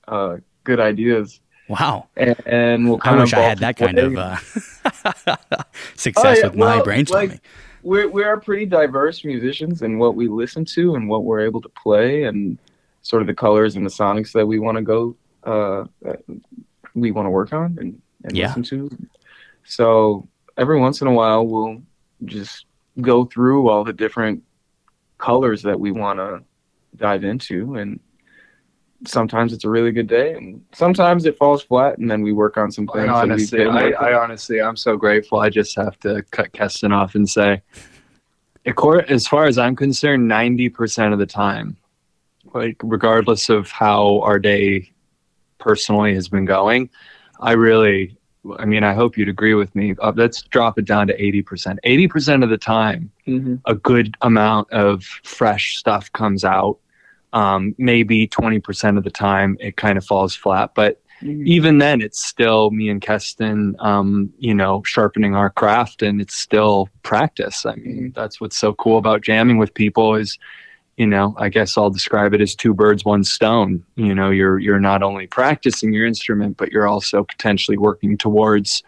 uh, 0.08 0.36
good 0.62 0.80
ideas. 0.80 1.40
Wow. 1.68 2.08
And, 2.16 2.36
and 2.46 2.88
we'll 2.88 2.98
kind 2.98 3.18
I 3.18 3.22
wish 3.22 3.32
I 3.32 3.40
had 3.40 3.58
that 3.58 3.76
kind 3.76 3.98
of 3.98 4.16
uh, 4.16 4.36
success 5.96 6.24
oh, 6.24 6.32
yeah. 6.32 6.46
with 6.46 6.56
well, 6.56 6.78
my 6.78 6.84
brainstorming. 6.84 7.30
Like, 7.30 7.42
we're, 7.84 8.08
we 8.08 8.24
are 8.24 8.40
pretty 8.40 8.66
diverse 8.66 9.24
musicians 9.24 9.82
in 9.82 9.98
what 9.98 10.16
we 10.16 10.26
listen 10.26 10.64
to 10.64 10.94
and 10.94 11.08
what 11.08 11.24
we're 11.24 11.40
able 11.40 11.60
to 11.60 11.68
play 11.68 12.24
and 12.24 12.58
sort 13.02 13.20
of 13.20 13.26
the 13.28 13.34
colors 13.34 13.76
and 13.76 13.84
the 13.84 13.90
sonics 13.90 14.32
that 14.32 14.46
we 14.46 14.58
want 14.58 14.76
to 14.76 14.82
go, 14.82 15.14
uh, 15.44 15.84
we 16.94 17.10
want 17.10 17.26
to 17.26 17.30
work 17.30 17.52
on 17.52 17.76
and, 17.78 18.00
and 18.24 18.36
yeah. 18.36 18.48
listen 18.48 18.62
to. 18.62 18.90
So 19.64 20.26
every 20.56 20.80
once 20.80 21.02
in 21.02 21.06
a 21.08 21.12
while, 21.12 21.46
we'll 21.46 21.82
just 22.24 22.64
go 23.00 23.26
through 23.26 23.68
all 23.68 23.84
the 23.84 23.92
different 23.92 24.42
colors 25.18 25.62
that 25.62 25.78
we 25.78 25.92
want 25.92 26.18
to 26.18 26.42
dive 26.96 27.24
into 27.24 27.74
and 27.74 28.00
sometimes 29.06 29.52
it's 29.52 29.64
a 29.64 29.68
really 29.68 29.92
good 29.92 30.06
day 30.06 30.34
and 30.34 30.64
sometimes 30.72 31.24
it 31.26 31.36
falls 31.36 31.62
flat 31.62 31.98
and 31.98 32.10
then 32.10 32.22
we 32.22 32.32
work 32.32 32.56
on 32.56 32.70
some 32.70 32.86
things 32.88 33.08
honestly 33.08 33.64
I, 33.64 33.90
I, 33.90 34.14
honestly 34.14 34.60
i'm 34.60 34.76
so 34.76 34.96
grateful 34.96 35.40
i 35.40 35.50
just 35.50 35.76
have 35.76 35.98
to 36.00 36.22
cut 36.30 36.52
keston 36.52 36.92
off 36.92 37.14
and 37.14 37.28
say 37.28 37.62
as 38.66 39.26
far 39.26 39.46
as 39.46 39.58
i'm 39.58 39.76
concerned 39.76 40.30
90% 40.30 41.12
of 41.12 41.18
the 41.18 41.26
time 41.26 41.76
like 42.52 42.76
regardless 42.82 43.48
of 43.48 43.70
how 43.70 44.20
our 44.20 44.38
day 44.38 44.90
personally 45.58 46.14
has 46.14 46.28
been 46.28 46.44
going 46.44 46.88
i 47.40 47.52
really 47.52 48.16
I 48.58 48.64
mean, 48.64 48.84
I 48.84 48.92
hope 48.92 49.16
you'd 49.16 49.28
agree 49.28 49.54
with 49.54 49.74
me. 49.74 49.94
Uh, 50.00 50.12
let's 50.14 50.42
drop 50.42 50.78
it 50.78 50.84
down 50.84 51.06
to 51.06 51.16
80%. 51.16 51.78
80% 51.84 52.44
of 52.44 52.50
the 52.50 52.58
time, 52.58 53.10
mm-hmm. 53.26 53.56
a 53.64 53.74
good 53.74 54.14
amount 54.20 54.70
of 54.70 55.02
fresh 55.02 55.76
stuff 55.76 56.12
comes 56.12 56.44
out. 56.44 56.78
Um, 57.34 57.74
maybe 57.78 58.28
20% 58.28 58.96
of 58.96 59.04
the 59.04 59.10
time, 59.10 59.56
it 59.60 59.76
kind 59.76 59.98
of 59.98 60.06
falls 60.06 60.34
flat. 60.34 60.70
But 60.74 61.02
mm-hmm. 61.20 61.46
even 61.46 61.78
then, 61.78 62.00
it's 62.00 62.24
still 62.24 62.70
me 62.70 62.88
and 62.88 63.02
Keston, 63.02 63.76
um, 63.80 64.32
you 64.38 64.54
know, 64.54 64.82
sharpening 64.84 65.34
our 65.34 65.50
craft 65.50 66.02
and 66.02 66.20
it's 66.20 66.36
still 66.36 66.88
practice. 67.02 67.66
I 67.66 67.74
mean, 67.74 67.96
mm-hmm. 67.96 68.08
that's 68.14 68.40
what's 68.40 68.56
so 68.56 68.72
cool 68.74 68.98
about 68.98 69.20
jamming 69.22 69.58
with 69.58 69.74
people 69.74 70.14
is 70.14 70.38
you 70.96 71.06
know, 71.06 71.34
I 71.38 71.48
guess 71.48 71.76
I'll 71.76 71.90
describe 71.90 72.34
it 72.34 72.40
as 72.40 72.54
two 72.54 72.72
birds, 72.72 73.04
one 73.04 73.24
stone. 73.24 73.84
You 73.96 74.14
know, 74.14 74.30
you're 74.30 74.58
you're 74.60 74.80
not 74.80 75.02
only 75.02 75.26
practicing 75.26 75.92
your 75.92 76.06
instrument, 76.06 76.56
but 76.56 76.70
you're 76.70 76.86
also 76.86 77.24
potentially 77.24 77.76
working 77.76 78.16
towards 78.16 78.82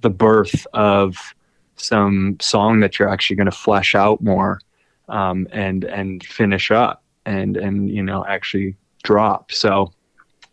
the 0.00 0.10
birth 0.10 0.66
of 0.72 1.34
some 1.76 2.38
song 2.40 2.80
that 2.80 2.98
you're 2.98 3.10
actually 3.10 3.36
going 3.36 3.50
to 3.50 3.52
flesh 3.52 3.94
out 3.94 4.22
more 4.22 4.60
um, 5.08 5.46
and 5.52 5.84
and 5.84 6.24
finish 6.24 6.70
up 6.70 6.99
and 7.26 7.56
and 7.56 7.90
you 7.90 8.02
know 8.02 8.24
actually 8.26 8.76
drop. 9.02 9.52
So 9.52 9.92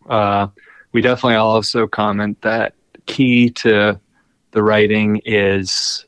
uh, 0.09 0.47
we 0.91 1.01
definitely 1.01 1.35
also 1.35 1.87
comment 1.87 2.41
that 2.41 2.73
key 3.05 3.49
to 3.49 3.99
the 4.51 4.63
writing 4.63 5.21
is 5.25 6.05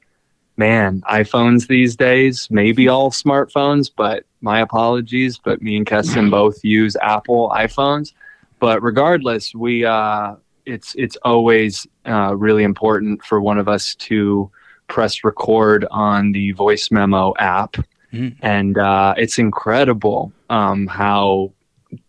man 0.58 1.02
iPhones 1.10 1.68
these 1.68 1.96
days, 1.96 2.48
maybe 2.52 2.88
all 2.88 3.12
smartphones, 3.12 3.90
but 3.96 4.26
my 4.42 4.60
apologies, 4.60 5.38
but 5.38 5.62
me 5.62 5.78
and 5.78 5.86
Keston 5.86 6.30
both 6.40 6.64
use 6.64 6.96
Apple 7.02 7.50
iPhones. 7.56 8.14
But 8.60 8.84
regardless, 8.84 9.56
we 9.56 9.86
uh, 9.86 10.36
it's 10.66 10.94
it's 10.96 11.16
always 11.24 11.88
uh, 12.06 12.36
really 12.36 12.64
important 12.64 13.24
for 13.24 13.42
one 13.42 13.58
of 13.58 13.68
us 13.68 13.96
to 13.96 14.52
press 14.88 15.24
record 15.24 15.86
on 15.92 16.32
the 16.32 16.52
voice 16.52 16.92
memo 16.92 17.34
app, 17.40 17.78
mm. 18.14 18.36
and 18.42 18.78
uh, 18.78 19.14
it's 19.18 19.38
incredible 19.38 20.32
um, 20.50 20.88
how 20.88 21.52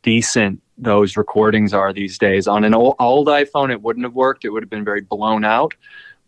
decent 0.02 0.62
those 0.78 1.16
recordings 1.16 1.74
are 1.74 1.92
these 1.92 2.18
days. 2.18 2.46
On 2.46 2.64
an 2.64 2.74
old, 2.74 2.96
old 2.98 3.28
iPhone, 3.28 3.70
it 3.70 3.82
wouldn't 3.82 4.04
have 4.04 4.14
worked; 4.14 4.44
it 4.44 4.50
would 4.50 4.62
have 4.62 4.70
been 4.70 4.84
very 4.84 5.02
blown 5.02 5.44
out. 5.44 5.74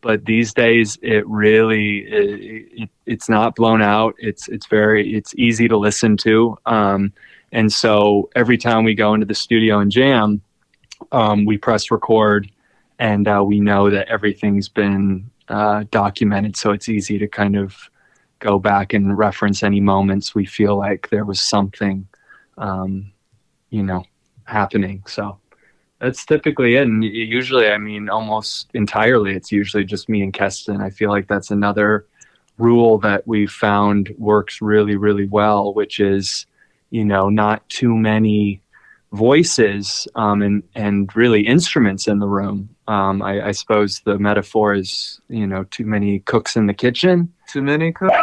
But 0.01 0.25
these 0.25 0.53
days 0.53 0.99
it 1.01 1.27
really 1.29 1.99
it, 1.99 2.83
it, 2.83 2.89
it's 3.07 3.29
not 3.29 3.55
blown 3.55 3.83
out. 3.83 4.15
It's 4.19 4.49
it's 4.49 4.67
very 4.67 5.15
it's 5.15 5.35
easy 5.37 5.69
to 5.69 5.77
listen 5.77 6.17
to. 6.19 6.59
Um, 6.67 7.13
and 7.53 7.73
so 7.73 8.31
every 8.35 8.59
time 8.59 8.83
we 8.85 8.95
go 8.95 9.15
into 9.15 9.27
the 9.27 9.35
studio 9.35 9.79
and 9.79 9.93
jam 9.93 10.43
um, 11.11 11.45
we 11.45 11.59
press 11.59 11.91
record 11.91 12.51
and 12.99 13.27
uh, 13.27 13.43
we 13.45 13.59
know 13.59 13.91
that 13.91 14.09
everything's 14.09 14.69
been 14.69 15.31
uh, 15.49 15.85
documented. 15.91 16.57
So 16.57 16.71
it's 16.71 16.89
easy 16.89 17.19
to 17.19 17.27
kind 17.27 17.57
of 17.57 17.91
go 18.43 18.59
back 18.59 18.93
and 18.93 19.17
reference 19.17 19.63
any 19.63 19.81
moments 19.81 20.35
we 20.35 20.45
feel 20.45 20.77
like 20.77 21.09
there 21.11 21.25
was 21.25 21.41
something 21.41 22.07
um, 22.59 23.11
you 23.71 23.83
know 23.83 24.05
happening 24.45 25.03
so 25.07 25.39
that's 26.03 26.27
typically 26.27 26.75
it. 26.75 26.83
And 26.83 27.05
usually, 27.05 27.69
I 27.69 27.79
mean, 27.79 28.09
almost 28.09 28.69
entirely, 28.75 29.37
it's 29.37 29.53
usually 29.53 29.85
just 29.85 30.09
me 30.09 30.21
and 30.23 30.33
Keston. 30.33 30.81
I 30.81 30.91
feel 30.91 31.11
like 31.11 31.29
that's 31.29 31.53
another 31.53 32.07
rule 32.59 32.99
that 32.99 33.25
we've 33.25 33.53
found 33.53 34.13
works 34.19 34.61
really, 34.61 34.97
really 34.97 35.29
well, 35.29 35.73
which 35.73 36.01
is, 36.01 36.47
you 36.91 37.05
know, 37.05 37.29
not 37.29 37.67
too 37.69 37.97
many 37.97 38.61
voices 39.13 40.09
um, 40.17 40.43
and 40.43 40.65
and 40.75 41.15
really 41.15 41.47
instruments 41.47 42.09
in 42.09 42.19
the 42.19 42.27
room. 42.27 42.72
Um, 42.89 43.23
I, 43.23 43.49
I 43.49 43.51
suppose 43.53 44.01
the 44.05 44.19
metaphor 44.19 44.75
is, 44.75 45.21
you 45.29 45.47
know, 45.47 45.65
too 45.65 45.87
many 45.87 46.19
cooks 46.21 46.57
in 46.57 46.67
the 46.67 46.75
kitchen. 46.75 47.33
Too 47.49 47.63
many 47.63 47.93
cooks. 47.93 48.17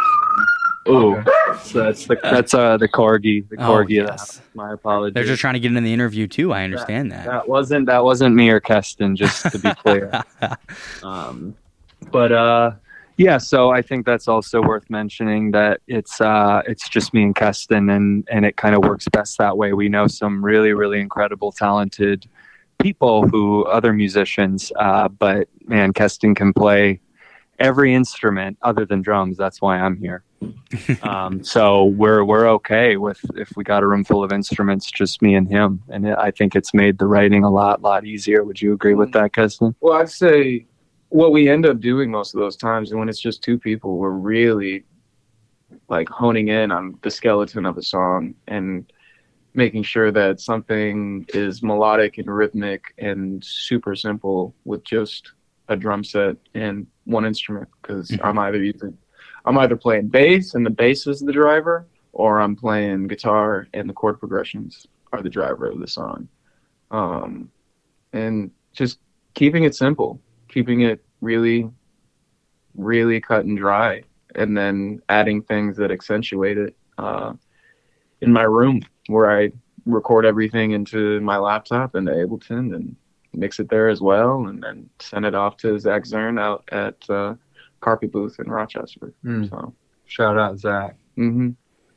Oh, 0.86 1.16
okay. 1.16 1.32
so 1.64 1.84
that's 1.84 2.06
the 2.08 2.18
that's 2.22 2.54
uh 2.54 2.78
the 2.78 2.88
corgi. 2.88 3.48
The 3.48 3.58
oh, 3.58 3.70
corgi. 3.70 4.02
Oh, 4.02 4.08
yes. 4.10 4.42
My 4.54 4.74
apologies. 4.74 5.14
They're 5.14 5.24
just 5.24 5.40
trying 5.40 5.54
to 5.54 5.60
get 5.60 5.76
in 5.76 5.84
the 5.84 5.94
interview 5.94 6.28
too. 6.28 6.52
I 6.52 6.64
understand 6.64 7.12
that. 7.12 7.26
That, 7.26 7.32
that 7.32 7.50
wasn't 7.50 7.86
that 7.88 8.04
wasn't 8.04 8.36
me 8.36 8.50
or 8.50 8.60
Keston, 8.60 9.16
just 9.16 9.52
to 9.52 9.60
be 9.60 9.74
clear. 9.76 10.24
um, 11.04 11.56
but 12.12 12.32
uh, 12.32 12.72
yeah. 13.18 13.38
So 13.38 13.70
I 13.70 13.82
think 13.82 14.06
that's 14.06 14.28
also 14.28 14.62
worth 14.62 14.90
mentioning 14.90 15.52
that 15.52 15.82
it's 15.88 16.22
uh 16.22 16.64
it's 16.66 16.90
just 16.90 17.14
me 17.14 17.24
and 17.24 17.36
Keston, 17.36 17.90
and 17.90 18.28
and 18.32 18.46
it 18.46 18.58
kind 18.58 18.74
of 18.74 18.84
works 18.84 19.08
best 19.12 19.38
that 19.38 19.58
way. 19.58 19.74
We 19.74 19.90
know 19.90 20.08
some 20.08 20.44
really 20.44 20.74
really 20.74 21.00
incredible 21.00 21.52
talented 21.52 22.26
people 22.80 23.28
who 23.28 23.66
other 23.66 23.94
musicians, 23.94 24.72
uh, 24.78 25.08
but 25.08 25.48
man, 25.66 25.94
Keston 25.94 26.34
can 26.34 26.54
play 26.54 27.00
every 27.60 27.94
instrument 27.94 28.58
other 28.62 28.86
than 28.86 29.02
drums. 29.02 29.38
That's 29.38 29.62
why 29.62 29.80
I'm 29.80 29.98
here. 29.98 30.24
um, 31.04 31.44
so 31.44 31.86
we're 31.86 32.24
we're 32.24 32.48
okay 32.48 32.96
with 32.96 33.20
if 33.36 33.52
we 33.58 33.64
got 33.64 33.84
a 33.84 33.88
room 33.88 34.06
full 34.06 34.24
of 34.24 34.32
instruments, 34.32 34.90
just 34.90 35.22
me 35.22 35.36
and 35.36 35.50
him, 35.50 35.84
and 35.90 36.08
it, 36.08 36.18
I 36.18 36.32
think 36.32 36.56
it's 36.56 36.74
made 36.74 36.98
the 36.98 37.08
writing 37.08 37.44
a 37.44 37.50
lot 37.50 37.82
lot 37.82 38.06
easier. 38.06 38.44
Would 38.44 38.62
you 38.62 38.74
agree 38.74 38.94
with 38.94 39.12
that, 39.12 39.34
Keston? 39.34 39.76
Well, 39.82 40.00
I'd 40.00 40.10
say 40.10 40.66
what 41.10 41.34
we 41.34 41.50
end 41.50 41.66
up 41.66 41.82
doing 41.82 42.10
most 42.10 42.34
of 42.34 42.40
those 42.40 42.56
times, 42.56 42.92
and 42.92 43.00
when 43.00 43.10
it's 43.10 43.20
just 43.20 43.44
two 43.44 43.60
people, 43.60 43.98
we're 43.98 44.12
really 44.12 44.86
like 45.90 46.08
honing 46.08 46.48
in 46.48 46.72
on 46.72 46.98
the 47.02 47.12
skeleton 47.12 47.66
of 47.66 47.78
a 47.78 47.84
song 47.84 48.34
and 48.48 48.92
making 49.54 49.84
sure 49.84 50.12
that 50.12 50.40
something 50.40 51.26
is 51.30 51.64
melodic 51.64 52.18
and 52.18 52.34
rhythmic 52.34 52.94
and 52.98 53.44
super 53.44 53.96
simple 53.96 54.56
with 54.66 54.84
just 54.84 55.32
a 55.68 55.76
drum 55.76 56.04
set 56.04 56.36
and 56.54 56.88
one 57.06 57.26
instrument 57.26 57.68
because 57.82 58.10
Mhm. 58.10 58.20
I'm 58.24 58.40
either 58.40 58.64
using 58.64 58.98
I'm 59.46 59.58
either 59.58 59.78
playing 59.78 60.10
bass 60.10 60.54
and 60.54 60.66
the 60.66 60.70
bass 60.70 61.08
is 61.08 61.22
the 61.22 61.32
driver 61.32 61.88
or 62.12 62.42
I'm 62.42 62.56
playing 62.56 63.08
guitar 63.08 63.68
and 63.74 63.90
the 63.90 63.94
chord 63.94 64.20
progressions 64.20 64.86
are 65.14 65.22
the 65.22 65.30
driver 65.30 65.68
of 65.68 65.80
the 65.80 65.88
song. 65.88 66.28
Um, 66.92 67.50
and 68.14 68.52
just 68.74 69.00
keeping 69.34 69.64
it 69.64 69.76
simple, 69.76 70.22
keeping 70.50 70.82
it 70.82 71.04
really, 71.22 71.70
really 72.76 73.22
cut 73.22 73.46
and 73.46 73.58
dry, 73.58 74.04
and 74.36 74.58
then 74.58 75.02
adding 75.08 75.42
things 75.42 75.78
that 75.78 75.90
accentuate 75.90 76.58
it. 76.58 76.76
Uh, 76.98 77.34
in 78.22 78.34
my 78.34 78.44
room 78.44 78.82
where 79.10 79.30
I 79.32 79.52
record 79.86 80.26
everything 80.26 80.72
into 80.72 81.20
my 81.22 81.38
laptop 81.38 81.96
in 81.96 82.06
the 82.06 82.12
Ableton 82.12 82.76
and 82.76 82.96
mix 83.34 83.60
it 83.60 83.70
there 83.70 83.90
as 83.90 84.02
well, 84.02 84.46
and 84.48 84.62
then 84.62 84.90
send 85.00 85.26
it 85.26 85.36
off 85.36 85.58
to 85.58 85.80
Zach 85.80 86.04
Zern 86.04 86.40
out 86.40 86.64
at 86.72 87.10
uh, 87.10 87.36
Carpet 87.82 88.12
Booth 88.12 88.40
in 88.40 88.50
Rochester. 88.50 89.14
Mm, 89.26 89.50
So, 89.50 89.74
shout 90.06 90.38
out 90.38 90.60
Zach. 90.60 90.96
hmm 91.16 91.50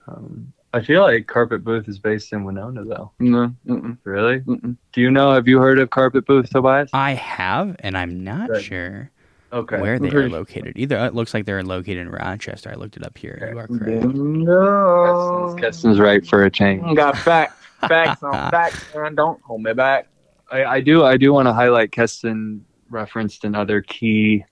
Um, 0.08 0.52
I 0.74 0.80
feel 0.80 1.02
like 1.02 1.26
Carpet 1.26 1.64
Booth 1.64 1.86
is 1.86 1.98
based 1.98 2.32
in 2.32 2.44
Winona, 2.44 2.84
though. 2.84 3.12
no, 3.20 3.54
mm-mm, 3.66 3.98
Really? 4.04 4.40
mm-mm. 4.40 4.76
Do 4.94 5.00
you 5.02 5.10
know? 5.10 5.32
Have 5.32 5.46
you 5.46 5.58
heard 5.58 5.78
of 5.78 5.90
Carpet 5.90 6.24
Booth, 6.26 6.48
Tobias? 6.50 6.88
I 6.94 7.12
have, 7.12 7.76
and 7.80 7.96
I'm 7.96 8.24
not 8.24 8.48
Good. 8.48 8.62
sure 8.62 9.10
Okay. 9.52 9.78
where 9.80 9.98
they 9.98 10.08
are 10.08 10.12
Pretty- 10.12 10.28
located. 10.30 10.78
Either 10.78 10.96
it 11.04 11.14
looks 11.14 11.34
like 11.34 11.44
they're 11.44 11.62
located 11.62 11.98
in 11.98 12.08
Rochester. 12.10 12.70
I 12.70 12.74
looked 12.74 12.96
it 12.96 13.04
up 13.04 13.18
here. 13.18 13.50
You 13.52 13.58
are 13.58 13.66
correct. 13.68 13.84
Bingo. 14.12 15.54
Keston's 15.56 16.00
right 16.00 16.26
for 16.26 16.44
a 16.44 16.50
change. 16.50 16.96
Got 16.96 17.16
facts, 17.18 17.54
facts 17.80 18.22
on 18.22 18.32
facts, 18.50 18.84
man. 18.94 19.14
Don't 19.14 19.40
hold 19.42 19.62
me 19.62 19.72
back. 19.72 20.08
I, 20.50 20.64
I 20.64 20.80
do. 20.80 21.04
I 21.04 21.16
do 21.16 21.32
want 21.32 21.46
to 21.48 21.52
highlight 21.52 21.92
Keston 21.92 22.64
referenced 22.90 23.44
another 23.44 23.80
key 23.82 24.44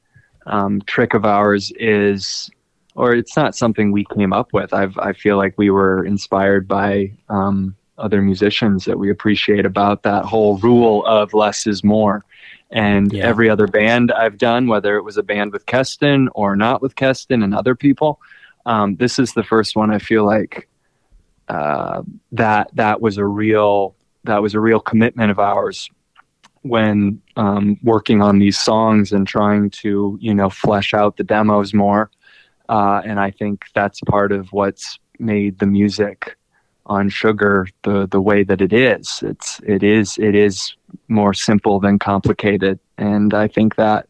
um, 0.47 0.81
trick 0.87 1.15
of 1.15 1.25
ours 1.25 1.73
is, 1.79 2.51
or 2.95 3.15
it's 3.15 3.37
not 3.37 3.55
something 3.55 3.93
we 3.93 4.05
came 4.17 4.33
up 4.33 4.53
with. 4.53 4.73
I've 4.73 4.97
I 4.99 5.13
feel 5.13 5.37
like 5.37 5.55
we 5.59 5.71
were 5.71 6.05
inspired 6.05 6.67
by 6.67 7.13
um, 7.29 7.75
other 7.99 8.23
musicians 8.23 8.85
that 8.87 8.99
we 8.99 9.11
appreciate 9.11 9.67
about 9.67 10.03
that 10.05 10.25
whole 10.25 10.57
rule 10.59 11.05
of 11.07 11.35
less 11.35 11.67
is 11.67 11.85
more. 11.85 12.25
And 12.73 13.13
Yeah. 13.13 13.27
every 13.27 13.51
other 13.51 13.67
band 13.67 14.13
I've 14.13 14.39
done, 14.39 14.69
whether 14.69 14.97
it 14.97 15.03
was 15.03 15.17
a 15.17 15.23
band 15.23 15.53
with 15.53 15.67
Keston 15.67 16.29
or 16.35 16.55
not 16.57 16.81
with 16.81 16.95
Keston 16.95 17.43
and 17.43 17.55
other 17.55 17.75
people, 17.75 18.21
um, 18.67 18.97
this 18.97 19.19
is 19.19 19.33
the 19.33 19.43
first 19.43 19.75
one 19.77 19.91
I 19.91 19.99
feel 19.99 20.25
like 20.25 20.69
uh, 21.49 22.03
that 22.33 22.71
that 22.75 23.01
was 23.01 23.19
a 23.19 23.25
real 23.25 23.97
that 24.25 24.41
was 24.41 24.55
a 24.55 24.61
real 24.61 24.81
commitment 24.81 25.31
of 25.31 25.39
ours 25.39 25.91
when 26.63 27.21
um, 27.37 27.79
working 27.83 28.23
on 28.23 28.39
these 28.39 28.59
songs 28.59 29.13
and 29.13 29.27
trying 29.27 29.71
to 29.71 30.17
you 30.21 30.35
know 30.35 30.49
flesh 30.51 30.95
out 30.95 31.17
the 31.17 31.25
demos 31.25 31.73
more 31.75 32.11
uh, 32.69 33.01
and 33.05 33.19
i 33.19 33.31
think 33.31 33.65
that's 33.75 34.01
part 34.03 34.31
of 34.31 34.53
what's 34.53 34.99
made 35.19 35.59
the 35.59 35.67
music 35.67 36.37
on 36.91 37.09
sugar 37.09 37.67
the 37.85 38.07
the 38.07 38.21
way 38.21 38.43
that 38.45 38.61
it 38.61 38.73
is 38.73 39.23
it's 39.23 39.61
it 39.67 39.83
is 39.83 40.19
it 40.19 40.35
is 40.35 40.75
more 41.09 41.33
simple 41.33 41.81
than 41.81 41.99
complicated 41.99 42.79
and 42.99 43.33
i 43.33 43.47
think 43.49 43.77
that 43.77 44.07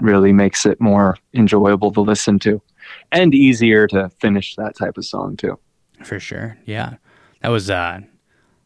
really 0.00 0.32
makes 0.32 0.66
it 0.66 0.80
more 0.80 1.16
enjoyable 1.32 1.90
to 1.92 2.00
listen 2.00 2.38
to 2.38 2.60
and 3.12 3.34
easier 3.34 3.86
to 3.86 4.10
finish 4.20 4.56
that 4.56 4.76
type 4.76 4.98
of 4.98 5.04
song 5.06 5.36
too 5.36 5.58
For 6.02 6.18
sure. 6.20 6.58
Yeah. 6.66 6.94
That 7.40 7.48
was 7.50 7.70
uh 7.70 8.00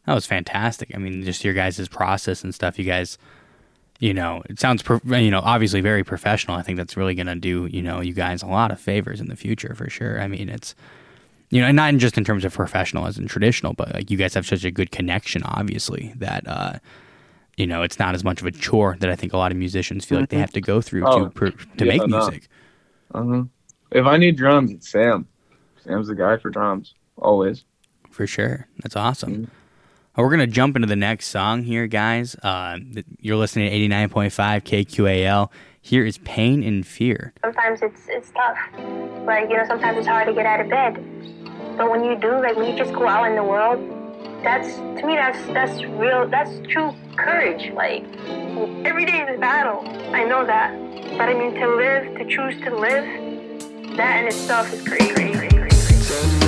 that 0.07 0.15
was 0.15 0.25
fantastic. 0.27 0.91
I 0.95 0.99
mean, 0.99 1.23
just 1.23 1.45
your 1.45 1.53
guys' 1.53 1.87
process 1.89 2.43
and 2.43 2.55
stuff. 2.55 2.79
You 2.79 2.87
guys, 2.87 3.19
you 4.01 4.15
know, 4.15 4.43
it 4.49 4.59
sounds, 4.59 4.83
you 5.05 5.31
know, 5.31 5.41
obviously 5.45 5.83
very 5.83 6.03
professional. 6.03 6.57
I 6.57 6.63
think 6.63 6.79
that's 6.79 6.97
really 6.97 7.15
going 7.15 7.27
to 7.27 7.35
do, 7.35 7.67
you 7.71 7.83
know, 7.83 8.01
you 8.01 8.15
guys 8.15 8.43
a 8.43 8.47
lot 8.47 8.71
of 8.71 8.81
favors 8.81 9.21
in 9.21 9.29
the 9.29 9.37
future 9.37 9.75
for 9.75 9.91
sure. 9.91 10.19
I 10.19 10.27
mean, 10.27 10.49
it's, 10.49 10.75
you 11.51 11.61
know, 11.61 11.67
and 11.69 11.77
not 11.77 11.95
just 11.97 12.19
in 12.19 12.25
terms 12.25 12.45
of 12.45 12.53
professional 12.53 13.07
as 13.07 13.19
in 13.19 13.27
traditional, 13.27 13.73
but 13.73 13.95
like 13.95 14.11
you 14.11 14.17
guys 14.17 14.35
have 14.35 14.47
such 14.47 14.65
a 14.65 14.71
good 14.71 14.91
connection, 14.91 15.43
obviously, 15.45 16.13
that, 16.17 16.47
uh, 16.47 16.75
you 17.57 17.67
know, 17.67 17.83
it's 17.83 17.99
not 17.99 18.15
as 18.15 18.23
much 18.25 18.41
of 18.41 18.47
a 18.47 18.51
chore 18.51 18.97
that 19.01 19.11
I 19.11 19.17
think 19.17 19.33
a 19.33 19.37
lot 19.39 19.51
of 19.51 19.57
musicians 19.59 20.05
feel 20.05 20.21
like 20.21 20.29
they 20.29 20.39
have 20.39 20.53
to 20.53 20.61
go 20.61 20.81
through 20.81 21.05
Oh, 21.07 21.25
to 21.25 21.31
per, 21.31 21.51
to 21.51 21.67
yeah, 21.79 21.85
make 21.85 22.07
no. 22.07 22.19
music. 22.19 22.49
Uh-huh. 23.15 23.45
If 23.91 24.05
I 24.07 24.17
need 24.19 24.37
drums, 24.37 24.71
it's 24.71 24.89
Sam. 24.91 25.27
Sam's 25.83 26.09
the 26.09 26.15
guy 26.15 26.37
for 26.37 26.51
drums, 26.51 26.95
always. 27.17 27.65
For 28.11 28.27
sure. 28.27 28.67
That's 28.83 28.97
awesome. 28.97 29.33
Mhm. 29.35 29.45
Uh, 29.47 30.23
We're 30.23 30.29
going 30.37 30.41
to 30.41 30.47
jump 30.47 30.77
into 30.77 30.89
the 30.89 30.97
next 30.97 31.29
song 31.29 31.63
here, 31.63 31.87
guys. 31.87 32.35
Uh, 32.43 32.79
you're 33.21 33.37
listening 33.37 33.71
to 33.71 33.75
89.5 33.75 34.63
KQAL. 34.65 35.51
Here 35.89 36.05
is 36.05 36.19
Pain 36.19 36.63
and 36.63 36.87
Fear. 36.87 37.33
sometimes 37.43 37.81
it's 37.81 38.03
it's 38.11 38.31
tough. 38.33 38.59
Like, 39.25 39.49
you 39.49 39.57
know, 39.57 39.65
sometimes 39.67 39.97
it's 39.97 40.07
hard 40.07 40.27
to 40.27 40.35
get 40.35 40.45
out 40.45 40.61
of 40.61 40.69
bed. 40.69 40.97
But 41.79 41.91
when 41.91 42.05
you 42.05 42.15
do, 42.15 42.31
like 42.43 42.57
when 42.57 42.71
you 42.71 42.77
just 42.77 42.93
go 42.93 43.09
out 43.09 43.25
in 43.25 43.35
the 43.35 43.43
world, 43.43 43.81
that's 44.45 44.69
to 44.77 45.07
me 45.07 45.15
that's 45.17 45.39
that's 45.47 45.83
real 45.85 46.29
that's 46.29 46.51
true 46.69 46.95
courage. 47.17 47.73
Like 47.73 48.05
every 48.85 49.07
day 49.07 49.23
is 49.23 49.35
a 49.35 49.41
battle. 49.41 49.81
I 50.15 50.25
know 50.25 50.45
that. 50.45 50.77
But 51.17 51.31
I 51.31 51.33
mean 51.33 51.55
to 51.55 51.67
live, 51.77 52.19
to 52.19 52.25
choose 52.27 52.61
to 52.65 52.77
live, 52.77 53.97
that 53.97 54.21
in 54.21 54.27
itself 54.27 54.71
is 54.71 54.87
crazy. 54.87 55.15
crazy, 55.15 55.39
crazy, 55.39 55.57
crazy. 55.57 56.48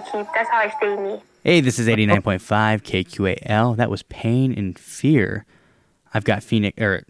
Keep. 0.00 0.26
That's 0.34 0.48
how 0.50 0.58
I 0.58 0.72
stay 0.76 0.96
me. 0.96 1.20
Hey, 1.44 1.60
this 1.60 1.78
is 1.78 1.86
89.5 1.88 2.82
KQAL. 2.82 3.76
That 3.76 3.90
was 3.90 4.02
Pain 4.04 4.52
and 4.52 4.78
Fear. 4.78 5.44
I've 6.12 6.24
got 6.24 6.42
Fenix, 6.42 6.80
or 6.80 7.04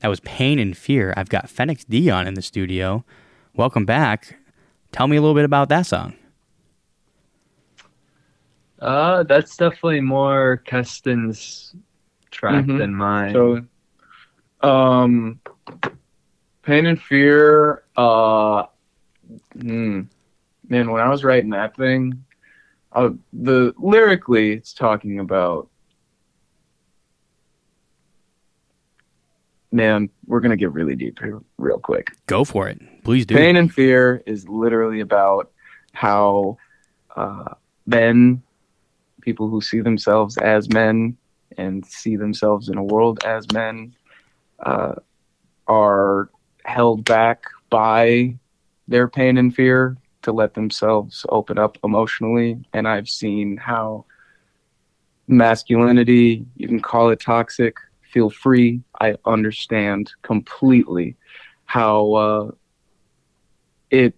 that 0.00 0.08
was 0.08 0.20
Pain 0.20 0.58
and 0.58 0.76
Fear. 0.76 1.14
I've 1.16 1.28
got 1.28 1.48
Fenix 1.48 1.84
Dion 1.84 2.26
in 2.26 2.34
the 2.34 2.42
studio. 2.42 3.04
Welcome 3.54 3.84
back. 3.86 4.36
Tell 4.92 5.08
me 5.08 5.16
a 5.16 5.20
little 5.20 5.34
bit 5.34 5.44
about 5.44 5.68
that 5.70 5.86
song. 5.86 6.14
Uh, 8.80 9.22
that's 9.24 9.56
definitely 9.56 10.00
more 10.00 10.58
Keston's 10.58 11.74
track 12.30 12.64
Mhm. 12.64 12.78
than 12.78 12.94
mine. 12.94 13.32
So, 13.32 13.64
um, 14.60 15.40
pain 16.62 16.86
and 16.86 17.00
fear. 17.00 17.82
Uh, 17.96 18.64
hmm. 19.60 20.02
Man, 20.68 20.90
when 20.90 21.00
I 21.00 21.08
was 21.08 21.24
writing 21.24 21.50
that 21.50 21.76
thing, 21.76 22.24
uh, 22.92 23.10
the 23.32 23.74
lyrically, 23.76 24.52
it's 24.52 24.72
talking 24.72 25.20
about. 25.20 25.68
Man, 29.70 30.08
we're 30.26 30.40
gonna 30.40 30.56
get 30.56 30.72
really 30.72 30.96
deep 30.96 31.18
here, 31.20 31.40
real 31.58 31.78
quick. 31.78 32.12
Go 32.26 32.44
for 32.44 32.68
it. 32.68 32.80
Please 33.04 33.26
do. 33.26 33.34
Pain 33.34 33.56
and 33.56 33.72
fear 33.72 34.22
is 34.24 34.48
literally 34.48 35.00
about 35.00 35.50
how 35.92 36.56
uh, 37.14 37.54
men, 37.86 38.42
people 39.20 39.48
who 39.50 39.60
see 39.60 39.80
themselves 39.80 40.38
as 40.38 40.70
men 40.72 41.18
and 41.58 41.84
see 41.84 42.16
themselves 42.16 42.70
in 42.70 42.78
a 42.78 42.82
world 42.82 43.22
as 43.26 43.50
men, 43.52 43.94
uh, 44.60 44.94
are 45.66 46.30
held 46.64 47.04
back 47.04 47.44
by 47.68 48.34
their 48.86 49.06
pain 49.06 49.36
and 49.36 49.54
fear 49.54 49.98
to 50.22 50.32
let 50.32 50.54
themselves 50.54 51.24
open 51.28 51.58
up 51.58 51.78
emotionally. 51.84 52.58
And 52.72 52.86
I've 52.88 53.08
seen 53.08 53.56
how 53.56 54.04
masculinity, 55.26 56.46
you 56.56 56.68
can 56.68 56.80
call 56.80 57.10
it 57.10 57.20
toxic, 57.20 57.76
feel 58.12 58.30
free. 58.30 58.82
I 59.00 59.16
understand 59.24 60.12
completely 60.22 61.16
how 61.66 62.12
uh, 62.14 62.50
it 63.90 64.14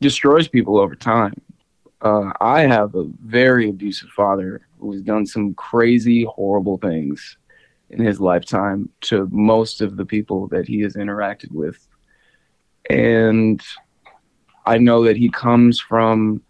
destroys 0.00 0.48
people 0.48 0.78
over 0.78 0.94
time. 0.94 1.34
Uh, 2.00 2.30
I 2.40 2.60
have 2.62 2.94
a 2.94 3.04
very 3.24 3.70
abusive 3.70 4.10
father 4.10 4.66
who 4.78 4.92
has 4.92 5.02
done 5.02 5.26
some 5.26 5.54
crazy, 5.54 6.24
horrible 6.24 6.78
things 6.78 7.36
in 7.90 8.00
his 8.00 8.20
lifetime 8.20 8.88
to 9.00 9.28
most 9.32 9.80
of 9.80 9.96
the 9.96 10.04
people 10.04 10.46
that 10.48 10.68
he 10.68 10.80
has 10.80 10.94
interacted 10.94 11.50
with. 11.50 11.88
And 12.90 13.60
I 14.66 14.78
know 14.78 15.04
that 15.04 15.16
he 15.16 15.30
comes 15.30 15.80
from 15.80 16.42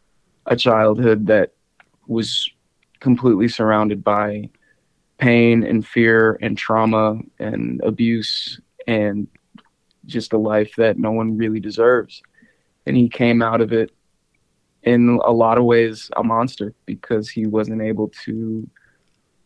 a 0.47 0.57
childhood 0.57 1.27
that 1.27 1.53
was 2.07 2.51
completely 3.01 3.49
surrounded 3.49 4.03
by 4.03 4.49
pain 5.19 5.63
and 5.63 5.87
fear 5.87 6.39
and 6.41 6.57
trauma 6.57 7.19
and 7.39 7.81
abuse 7.83 8.61
and 8.87 9.29
just 10.07 10.33
a 10.33 10.39
life 10.39 10.73
that 10.77 10.99
no 10.99 11.13
one 11.13 11.37
really 11.37 11.61
deserves. 11.61 12.23
And 12.87 12.97
he 12.97 13.09
came 13.09 13.43
out 13.43 13.61
of 13.61 13.73
it 13.73 13.91
in 14.83 15.21
a 15.25 15.33
lot 15.33 15.59
of 15.59 15.65
ways 15.65 16.11
a 16.17 16.23
monster 16.23 16.75
because 16.87 17.29
he 17.29 17.47
wasn't 17.47 17.83
able 17.83 18.09
to 18.25 18.69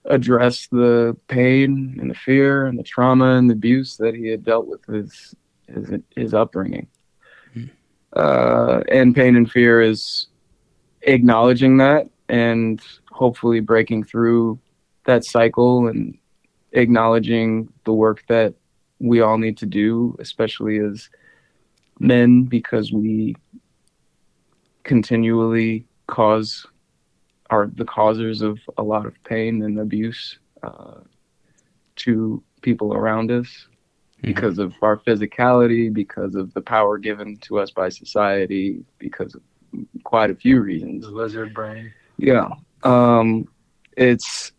address 0.04 0.68
the 0.68 1.16
pain 1.28 1.96
and 2.00 2.10
the 2.10 2.14
fear 2.14 2.66
and 2.66 2.78
the 2.78 2.82
trauma 2.82 3.36
and 3.36 3.48
the 3.48 3.54
abuse 3.54 3.96
that 3.96 4.14
he 4.14 4.28
had 4.28 4.44
dealt 4.44 4.66
with 4.66 4.84
his 4.86 5.34
his, 5.68 5.90
his 6.14 6.34
upbringing. 6.34 6.86
Uh, 8.12 8.82
and 8.88 9.14
pain 9.14 9.36
and 9.36 9.50
fear 9.50 9.80
is 9.80 10.26
acknowledging 11.02 11.78
that 11.78 12.08
and 12.28 12.80
hopefully 13.10 13.60
breaking 13.60 14.04
through 14.04 14.58
that 15.04 15.24
cycle 15.24 15.86
and 15.88 16.16
acknowledging 16.72 17.72
the 17.84 17.92
work 17.92 18.22
that 18.28 18.54
we 18.98 19.20
all 19.20 19.38
need 19.38 19.56
to 19.58 19.66
do, 19.66 20.16
especially 20.20 20.78
as 20.78 21.08
men, 21.98 22.44
because 22.44 22.92
we 22.92 23.34
continually 24.84 25.86
cause 26.06 26.66
are 27.50 27.70
the 27.74 27.84
causers 27.84 28.40
of 28.40 28.58
a 28.78 28.82
lot 28.82 29.04
of 29.04 29.22
pain 29.24 29.62
and 29.62 29.78
abuse 29.78 30.38
uh, 30.62 30.94
to 31.96 32.42
people 32.62 32.94
around 32.94 33.30
us 33.30 33.68
because 34.22 34.58
of 34.58 34.72
our 34.82 34.96
physicality, 34.98 35.92
because 35.92 36.34
of 36.36 36.54
the 36.54 36.60
power 36.60 36.96
given 36.96 37.36
to 37.38 37.58
us 37.58 37.70
by 37.70 37.88
society, 37.88 38.84
because 38.98 39.34
of 39.34 39.42
quite 40.04 40.30
a 40.30 40.34
few 40.34 40.60
reasons. 40.60 41.04
the 41.04 41.10
lizard 41.10 41.52
brain. 41.52 41.92
Yeah. 42.18 42.48
Um 42.84 43.48
it's 43.96 44.52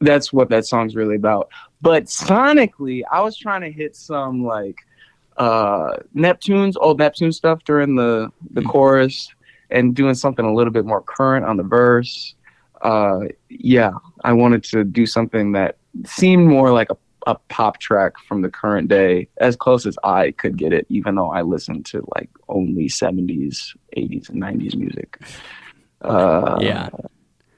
that's 0.00 0.32
what 0.32 0.48
that 0.50 0.64
song's 0.64 0.96
really 0.96 1.16
about. 1.16 1.50
But 1.82 2.04
sonically, 2.04 3.02
I 3.10 3.20
was 3.20 3.36
trying 3.36 3.62
to 3.62 3.70
hit 3.70 3.96
some 3.96 4.44
like 4.44 4.76
uh 5.36 5.96
Neptune's 6.14 6.76
old 6.76 6.98
Neptune 6.98 7.32
stuff 7.32 7.64
during 7.64 7.96
the 7.96 8.30
the 8.52 8.62
chorus 8.62 9.34
and 9.70 9.94
doing 9.94 10.14
something 10.14 10.44
a 10.44 10.54
little 10.54 10.72
bit 10.72 10.84
more 10.84 11.02
current 11.02 11.44
on 11.44 11.56
the 11.56 11.62
verse. 11.64 12.34
Uh 12.80 13.20
yeah, 13.48 13.92
I 14.22 14.34
wanted 14.34 14.62
to 14.64 14.84
do 14.84 15.04
something 15.04 15.52
that 15.52 15.78
seemed 16.04 16.46
more 16.46 16.72
like 16.72 16.90
a 16.90 16.96
a 17.26 17.34
pop 17.48 17.78
track 17.78 18.14
from 18.26 18.42
the 18.42 18.48
current 18.48 18.88
day 18.88 19.28
as 19.38 19.56
close 19.56 19.86
as 19.86 19.96
I 20.04 20.32
could 20.32 20.56
get 20.56 20.72
it 20.72 20.86
even 20.88 21.14
though 21.14 21.30
I 21.30 21.42
listened 21.42 21.86
to 21.86 22.04
like 22.16 22.30
only 22.48 22.88
70s, 22.88 23.76
80s 23.96 24.28
and 24.28 24.42
90s 24.42 24.76
music. 24.76 25.20
Uh 26.02 26.56
Yeah, 26.60 26.88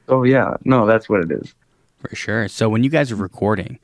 Oh 0.09 0.25
yeah, 0.25 0.57
no, 0.65 0.87
that's 0.87 1.09
what 1.09 1.21
it 1.25 1.31
is. 1.31 1.55
for 1.99 2.15
sure. 2.15 2.49
So 2.49 2.69
when 2.69 2.83
you 2.85 2.91
guys 2.91 3.13
are 3.13 3.17
recording, 3.17 3.79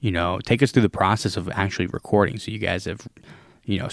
you 0.00 0.10
know, 0.12 0.38
take 0.44 0.62
us 0.62 0.70
through 0.70 0.82
the 0.82 0.88
process 0.88 1.36
of 1.36 1.48
actually 1.50 1.86
recording. 1.88 2.38
So 2.38 2.50
you 2.50 2.58
guys 2.58 2.84
have, 2.84 3.06
you 3.64 3.78
know, 3.78 3.88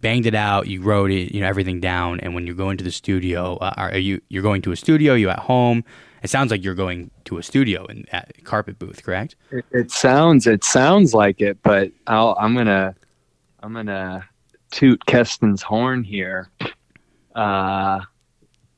banged 0.00 0.26
it 0.26 0.34
out, 0.34 0.68
you 0.68 0.82
wrote 0.82 1.10
it, 1.10 1.32
you 1.34 1.40
know, 1.40 1.46
everything 1.48 1.80
down, 1.80 2.20
and 2.20 2.34
when 2.34 2.46
you 2.46 2.54
go 2.54 2.70
into 2.70 2.84
the 2.84 2.90
studio, 2.90 3.56
uh, 3.56 3.74
are 3.76 3.98
you 3.98 4.20
you're 4.28 4.42
going 4.42 4.62
to 4.62 4.72
a 4.72 4.76
studio? 4.76 5.14
You 5.14 5.30
at 5.30 5.40
home? 5.40 5.84
It 6.22 6.30
sounds 6.30 6.50
like 6.50 6.62
you're 6.62 6.74
going 6.74 7.10
to 7.24 7.38
a 7.38 7.42
studio 7.42 7.84
and 7.86 8.08
at 8.12 8.44
Carpet 8.44 8.78
Booth, 8.78 9.02
correct? 9.02 9.34
It, 9.50 9.64
it 9.72 9.90
sounds 9.90 10.46
it 10.46 10.64
sounds 10.64 11.14
like 11.14 11.40
it, 11.40 11.58
but 11.62 11.90
I'll, 12.06 12.36
I'm 12.38 12.54
gonna 12.54 12.94
I'm 13.62 13.72
gonna 13.74 14.24
toot 14.70 15.04
Keston's 15.06 15.62
horn 15.62 16.04
here. 16.04 16.50
Uh, 17.34 18.00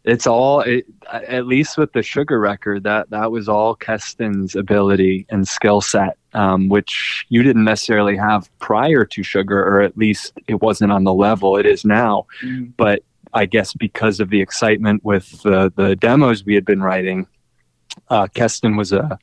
it's 0.04 0.26
all 0.26 0.61
it, 0.61 0.87
at 1.11 1.46
least 1.46 1.78
with 1.78 1.92
the 1.92 2.02
Sugar 2.02 2.38
record 2.38 2.83
that 2.85 3.11
that 3.11 3.30
was 3.30 3.48
all 3.48 3.74
Keston's 3.74 4.54
ability 4.54 5.26
and 5.28 5.46
skill 5.46 5.80
set, 5.80 6.16
um, 6.35 6.68
which 6.68 7.26
you 7.28 7.42
didn't 7.42 7.64
necessarily 7.64 8.16
have 8.16 8.50
prior 8.59 9.04
to 9.07 9.22
Sugar, 9.22 9.62
or 9.62 9.80
at 9.80 9.96
least 9.96 10.33
it 10.46 10.61
wasn't 10.61 10.92
on 10.92 11.04
the 11.04 11.14
level 11.14 11.57
it 11.57 11.66
is 11.66 11.85
now. 11.85 12.26
But 12.76 13.02
I 13.33 13.46
guess 13.46 13.72
because 13.72 14.20
of 14.20 14.30
the 14.30 14.40
excitement 14.40 15.04
with 15.04 15.42
the 15.42 15.72
the 15.74 15.96
demos 15.96 16.44
we 16.44 16.54
had 16.54 16.64
been 16.64 16.83
writing, 16.83 17.26
uh, 18.09 18.26
Keston 18.35 18.76
was 18.76 18.92
a 18.92 19.18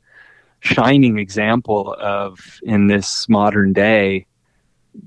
shining 0.61 1.17
example 1.17 1.95
of 1.99 2.39
in 2.63 2.87
this 2.87 3.27
modern 3.27 3.73
day 3.73 4.25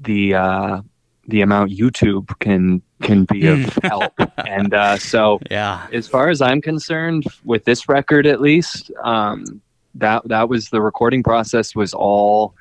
the 0.01 0.35
uh, 0.35 0.81
the 1.29 1.41
amount 1.43 1.71
YouTube 1.71 2.39
can 2.41 2.83
can 3.03 3.25
be 3.25 3.47
of 3.47 3.61
help. 3.85 4.15
And 4.47 4.73
uh, 4.75 4.97
so, 4.99 5.41
Yeah. 5.51 5.87
as 5.93 6.09
far 6.09 6.29
as 6.31 6.41
I'm 6.41 6.61
concerned, 6.63 7.25
with 7.45 7.65
this 7.65 7.89
record 7.89 8.27
at 8.27 8.41
least, 8.41 8.91
um, 9.03 9.61
that 9.95 10.27
that 10.29 10.49
was 10.49 10.71
the 10.71 10.81
recording 10.81 11.23
process 11.23 11.75
was 11.75 11.93
all 11.95 12.55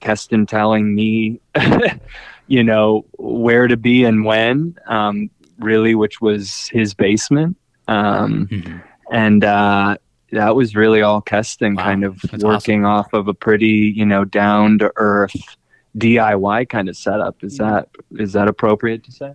Keston 0.00 0.46
telling 0.46 0.94
me, 0.94 1.40
you 2.46 2.62
know, 2.64 3.04
where 3.18 3.68
to 3.68 3.76
be 3.76 4.04
and 4.04 4.24
when. 4.24 4.76
Um, 4.86 5.30
really, 5.58 5.94
which 5.94 6.20
was 6.20 6.68
his 6.72 6.94
basement. 6.94 7.56
Um, 7.88 8.46
Mhm. 8.48 8.82
and 9.12 9.44
uh, 9.44 9.96
that 10.32 10.56
was 10.56 10.74
really 10.74 11.02
all 11.02 11.20
Keston 11.20 11.74
Wow, 11.74 11.84
kind 11.84 12.04
of 12.04 12.20
that's 12.22 12.42
working 12.42 12.84
off 12.84 13.12
of 13.12 13.28
a 13.28 13.34
pretty 13.34 13.92
you 13.94 14.04
know 14.04 14.24
down 14.24 14.78
to 14.78 14.92
earth 14.96 15.36
DIY 15.96 16.68
kind 16.68 16.88
of 16.88 16.96
setup. 16.96 17.42
Is 17.44 17.58
that 17.58 17.88
is 18.12 18.32
that 18.32 18.48
appropriate 18.48 19.04
to 19.04 19.12
say? 19.12 19.34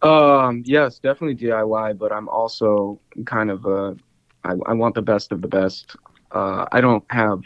Um, 0.00 0.62
yes, 0.64 1.00
definitely 1.00 1.34
DIY, 1.34 1.98
but 1.98 2.12
I'm 2.12 2.28
also 2.28 3.00
kind 3.26 3.50
of 3.50 3.66
a, 3.66 3.96
I, 4.44 4.52
I 4.66 4.72
want 4.74 4.94
the 4.94 5.02
best 5.02 5.32
of 5.32 5.42
the 5.42 5.48
best. 5.48 5.96
Uh, 6.30 6.66
I 6.70 6.80
don't 6.80 7.04
have 7.10 7.40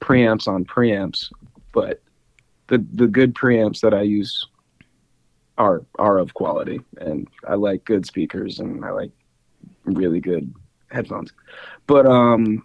preamps 0.00 0.48
on 0.48 0.64
preamps, 0.64 1.30
but 1.72 2.00
the 2.68 2.84
the 2.94 3.06
good 3.06 3.34
preamps 3.34 3.80
that 3.80 3.92
I 3.92 4.02
use 4.02 4.46
are 5.58 5.84
are 5.98 6.16
of 6.16 6.32
quality, 6.32 6.80
and 6.96 7.28
I 7.46 7.56
like 7.56 7.84
good 7.84 8.06
speakers 8.06 8.60
and 8.60 8.82
I 8.82 8.92
like 8.92 9.10
really 9.84 10.20
good 10.20 10.54
headphones. 10.90 11.32
But 11.86 12.06
um, 12.06 12.64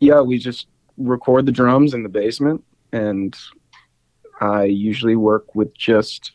yeah, 0.00 0.20
we 0.20 0.38
just 0.38 0.66
record 0.96 1.46
the 1.46 1.52
drums 1.52 1.94
in 1.94 2.02
the 2.02 2.08
basement, 2.08 2.62
and 2.92 3.36
I 4.40 4.64
usually 4.64 5.16
work 5.16 5.54
with 5.54 5.74
just 5.76 6.32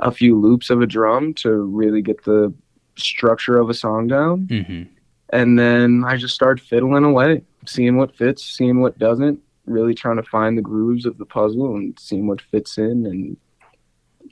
a 0.00 0.10
few 0.10 0.38
loops 0.38 0.70
of 0.70 0.82
a 0.82 0.86
drum 0.86 1.32
to 1.34 1.50
really 1.50 2.02
get 2.02 2.24
the 2.24 2.52
structure 2.96 3.58
of 3.58 3.70
a 3.70 3.74
song 3.74 4.06
down, 4.08 4.46
hmm 4.48 4.82
and 5.30 5.58
then 5.58 6.04
I 6.06 6.16
just 6.16 6.36
start 6.36 6.60
fiddling 6.60 7.02
away, 7.02 7.42
seeing 7.66 7.96
what 7.96 8.14
fits, 8.16 8.44
seeing 8.44 8.80
what 8.80 8.96
doesn't, 8.96 9.40
really 9.64 9.92
trying 9.92 10.18
to 10.18 10.22
find 10.22 10.56
the 10.56 10.62
grooves 10.62 11.04
of 11.04 11.18
the 11.18 11.26
puzzle 11.26 11.74
and 11.74 11.98
seeing 11.98 12.28
what 12.28 12.40
fits 12.40 12.78
in 12.78 13.04
and 13.06 13.36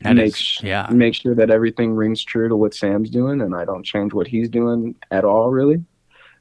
That 0.03 0.14
make 0.14 0.27
is- 0.29 0.61
yeah. 0.62 0.87
make 0.92 1.16
sure 1.16 1.35
that 1.35 1.50
everything 1.50 1.94
rings 1.94 2.22
true 2.24 2.48
to 2.48 2.55
what 2.55 2.74
Sam's 2.74 3.11
doing 3.11 3.40
and 3.40 3.57
I 3.57 3.64
don't 3.64 3.83
change 3.85 4.14
what 4.14 4.29
he's 4.29 4.48
doing 4.48 4.94
at 5.11 5.24
all 5.24 5.50
really. 5.50 5.83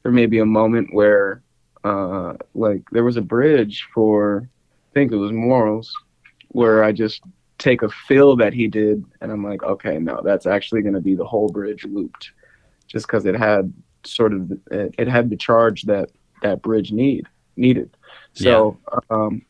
There 0.04 0.12
may 0.12 0.26
be 0.26 0.40
a 0.40 0.46
moment 0.46 0.94
where 0.94 1.42
uh 1.84 2.34
like 2.54 2.82
there 2.92 3.04
was 3.04 3.18
a 3.18 3.22
bridge 3.22 3.88
for 3.94 4.48
I 4.92 4.94
think 4.94 5.12
it 5.12 5.18
was 5.18 5.32
Morals 5.32 5.94
where 6.50 6.84
I 6.84 6.92
just 6.92 7.22
take 7.58 7.82
a 7.82 7.90
fill 7.90 8.36
that 8.38 8.54
he 8.54 8.68
did 8.68 9.04
and 9.22 9.32
I'm 9.32 9.44
like, 9.44 9.64
okay, 9.64 9.98
no, 9.98 10.22
that's 10.24 10.46
actually 10.46 10.82
going 10.82 10.94
to 10.94 11.02
be 11.02 11.16
the 11.16 11.26
whole 11.26 11.50
bridge 11.50 11.84
looped 11.86 12.32
just 12.88 13.08
cuz 13.08 13.26
it 13.26 13.36
had 13.36 13.74
sort 14.06 14.34
of 14.34 14.52
it, 14.72 14.94
it 14.98 15.08
had 15.08 15.30
the 15.30 15.38
charge 15.38 15.84
that 15.84 16.10
that 16.42 16.62
bridge 16.62 16.92
need 16.92 17.26
needed. 17.56 17.90
So, 18.34 18.78
um 19.10 19.42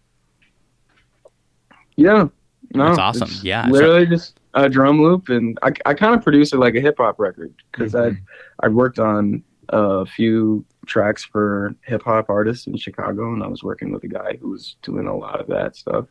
yeah. 1.96 2.28
No, 2.76 2.86
That's 2.88 3.00
awesome. 3.00 3.30
Yeah, 3.44 3.66
so- 3.68 3.72
Literally 3.72 4.06
just 4.08 4.40
a 4.56 4.70
drum 4.70 5.02
loop 5.02 5.30
and 5.30 5.58
I, 5.64 5.72
I 5.86 5.94
kind 5.94 6.16
of 6.16 6.24
produce 6.24 6.54
it 6.54 6.58
like 6.58 6.76
a 6.76 6.80
hip 6.80 6.96
hop 6.98 7.20
record 7.20 7.54
because 7.72 7.96
I 7.96 8.16
I 8.62 8.68
worked 8.70 9.00
on 9.00 9.44
a 9.74 10.06
few 10.06 10.64
tracks 10.86 11.24
for 11.24 11.74
hip 11.84 12.04
hop 12.04 12.30
artists 12.30 12.68
in 12.68 12.78
Chicago 12.78 13.34
and 13.34 13.44
I 13.44 13.48
was 13.48 13.64
working 13.64 13.92
with 13.92 14.04
a 14.04 14.08
guy 14.08 14.38
who 14.40 14.50
was 14.50 14.76
doing 14.84 15.08
a 15.08 15.16
lot 15.18 15.42
of 15.42 15.48
that 15.48 15.76
stuff. 15.76 16.06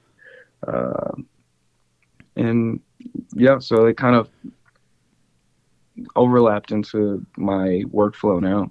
Um 0.67 1.27
and 2.37 2.81
yeah, 3.35 3.59
so 3.59 3.87
it 3.87 3.97
kind 3.97 4.17
of 4.17 4.29
overlapped 6.17 6.73
into 6.73 7.25
my 7.37 7.85
workflow 7.93 8.41
now. 8.41 8.71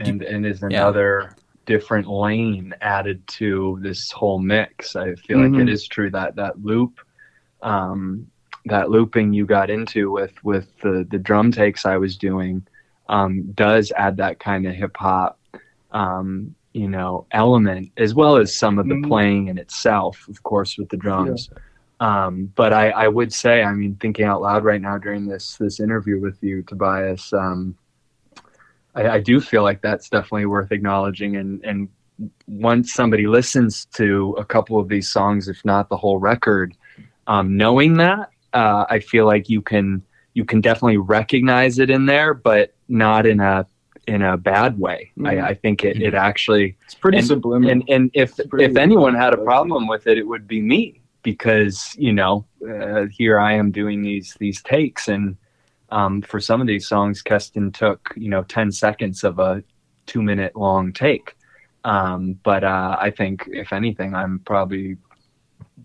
and 0.00 0.20
and 0.22 0.44
is 0.44 0.60
Yeah. 0.60 0.66
another 0.68 1.34
different 1.64 2.06
lane 2.06 2.74
added 2.82 3.26
to 3.28 3.78
this 3.80 4.10
whole 4.10 4.38
mix. 4.38 4.94
I 4.94 5.14
feel 5.14 5.38
like 5.38 5.52
Mhm. 5.52 5.62
it 5.62 5.68
is 5.70 5.86
true 5.88 6.10
that 6.10 6.36
that 6.36 6.62
loop, 6.62 7.00
um, 7.62 8.26
that 8.66 8.90
looping 8.90 9.32
you 9.32 9.46
got 9.46 9.70
into 9.70 10.10
with 10.10 10.34
with 10.44 10.76
the 10.80 11.06
the 11.10 11.18
drum 11.18 11.50
takes 11.50 11.86
I 11.86 11.96
was 11.96 12.18
doing, 12.18 12.66
um, 13.08 13.42
does 13.54 13.92
add 13.96 14.16
that 14.18 14.38
kind 14.38 14.66
of 14.66 14.74
hip 14.74 14.96
hop, 14.96 15.38
um, 15.92 16.54
you 16.72 16.88
know, 16.88 17.26
element 17.32 17.90
as 17.96 18.14
well 18.14 18.36
as 18.36 18.54
some 18.54 18.78
of 18.78 18.86
the 18.88 18.94
Mhm. 18.94 19.08
playing 19.08 19.48
in 19.48 19.58
itself, 19.58 20.26
of 20.28 20.42
course, 20.42 20.76
with 20.76 20.88
the 20.88 20.96
drums. 20.96 21.48
Um, 22.00 22.52
but 22.54 22.72
I, 22.74 22.90
I 22.90 23.08
would 23.08 23.32
say, 23.32 23.62
I 23.62 23.72
mean, 23.72 23.96
thinking 23.96 24.26
out 24.26 24.42
loud 24.42 24.64
right 24.64 24.80
now 24.80 24.98
during 24.98 25.26
this 25.26 25.56
this 25.56 25.80
interview 25.80 26.20
with 26.20 26.42
you, 26.42 26.62
Tobias, 26.62 27.32
um, 27.32 27.74
I, 28.94 29.08
I 29.08 29.20
do 29.20 29.40
feel 29.40 29.62
like 29.62 29.80
that's 29.80 30.10
definitely 30.10 30.46
worth 30.46 30.72
acknowledging. 30.72 31.36
And 31.36 31.64
and 31.64 31.88
once 32.46 32.92
somebody 32.92 33.26
listens 33.26 33.86
to 33.94 34.34
a 34.38 34.44
couple 34.44 34.78
of 34.78 34.88
these 34.88 35.08
songs, 35.08 35.48
if 35.48 35.64
not 35.64 35.88
the 35.88 35.96
whole 35.96 36.18
record, 36.18 36.74
um, 37.26 37.56
knowing 37.56 37.94
that, 37.94 38.30
uh, 38.52 38.84
I 38.88 39.00
feel 39.00 39.26
like 39.26 39.48
you 39.48 39.62
can 39.62 40.02
you 40.36 40.44
can 40.44 40.60
definitely 40.60 40.98
recognize 40.98 41.78
it 41.78 41.88
in 41.88 42.04
there, 42.04 42.34
but 42.34 42.74
not 42.88 43.24
in 43.24 43.40
a 43.40 43.66
in 44.06 44.20
a 44.22 44.36
bad 44.36 44.78
way. 44.78 45.10
Mhm. 45.18 45.26
I, 45.42 45.48
I 45.48 45.54
think 45.54 45.82
it, 45.82 46.00
it 46.00 46.14
actually 46.14 46.76
It's 46.84 46.94
pretty 46.94 47.18
And- 47.18 47.26
subliminal. 47.26 47.70
and 47.72 47.82
and 47.88 48.10
if 48.12 48.38
if 48.58 48.76
anyone 48.76 49.14
had 49.14 49.32
a 49.32 49.38
problem 49.38 49.88
with 49.88 50.06
it, 50.06 50.18
it 50.18 50.26
would 50.26 50.46
be 50.46 50.60
me 50.60 51.00
because 51.22 51.94
you 51.98 52.12
know 52.12 52.44
uh, 52.72 53.06
here 53.10 53.40
I 53.40 53.52
am 53.54 53.70
doing 53.70 54.02
these 54.02 54.36
these 54.38 54.60
takes, 54.62 55.08
and 55.08 55.36
um, 55.88 56.20
for 56.20 56.38
some 56.38 56.60
of 56.60 56.66
these 56.66 56.86
songs, 56.86 57.22
Keston 57.22 57.72
took 57.72 58.00
you 58.14 58.28
know 58.28 58.42
ten 58.42 58.70
seconds 58.70 59.24
of 59.24 59.38
a 59.38 59.64
two 60.04 60.22
minute 60.22 60.54
long 60.54 60.92
take. 60.92 61.34
Um, 61.84 62.38
but 62.42 62.62
uh, 62.62 62.96
I 63.00 63.10
think 63.10 63.48
if 63.64 63.72
anything, 63.72 64.14
I'm 64.14 64.40
probably 64.40 64.98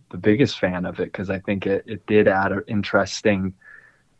the 0.10 0.18
biggest 0.18 0.60
fan 0.60 0.86
of 0.86 1.00
it 1.00 1.06
because 1.12 1.30
I 1.30 1.40
think 1.40 1.66
it 1.66 1.86
it 1.88 2.06
did 2.06 2.28
add 2.28 2.52
an 2.52 2.64
interesting. 2.68 3.54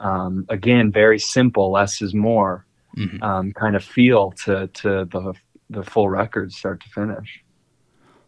Um, 0.02 0.46
again, 0.50 0.92
very 0.92 1.20
simple, 1.20 1.72
less 1.72 2.02
is 2.02 2.14
more 2.14 2.66
Mhm. 2.98 3.22
um, 3.24 3.54
kind 3.54 3.76
of 3.76 3.84
feel 3.84 4.32
to 4.44 4.68
to 4.68 5.06
the 5.06 5.34
the 5.70 5.84
full 5.84 6.10
record, 6.10 6.52
start 6.52 6.82
to 6.82 6.90
finish. 6.90 7.42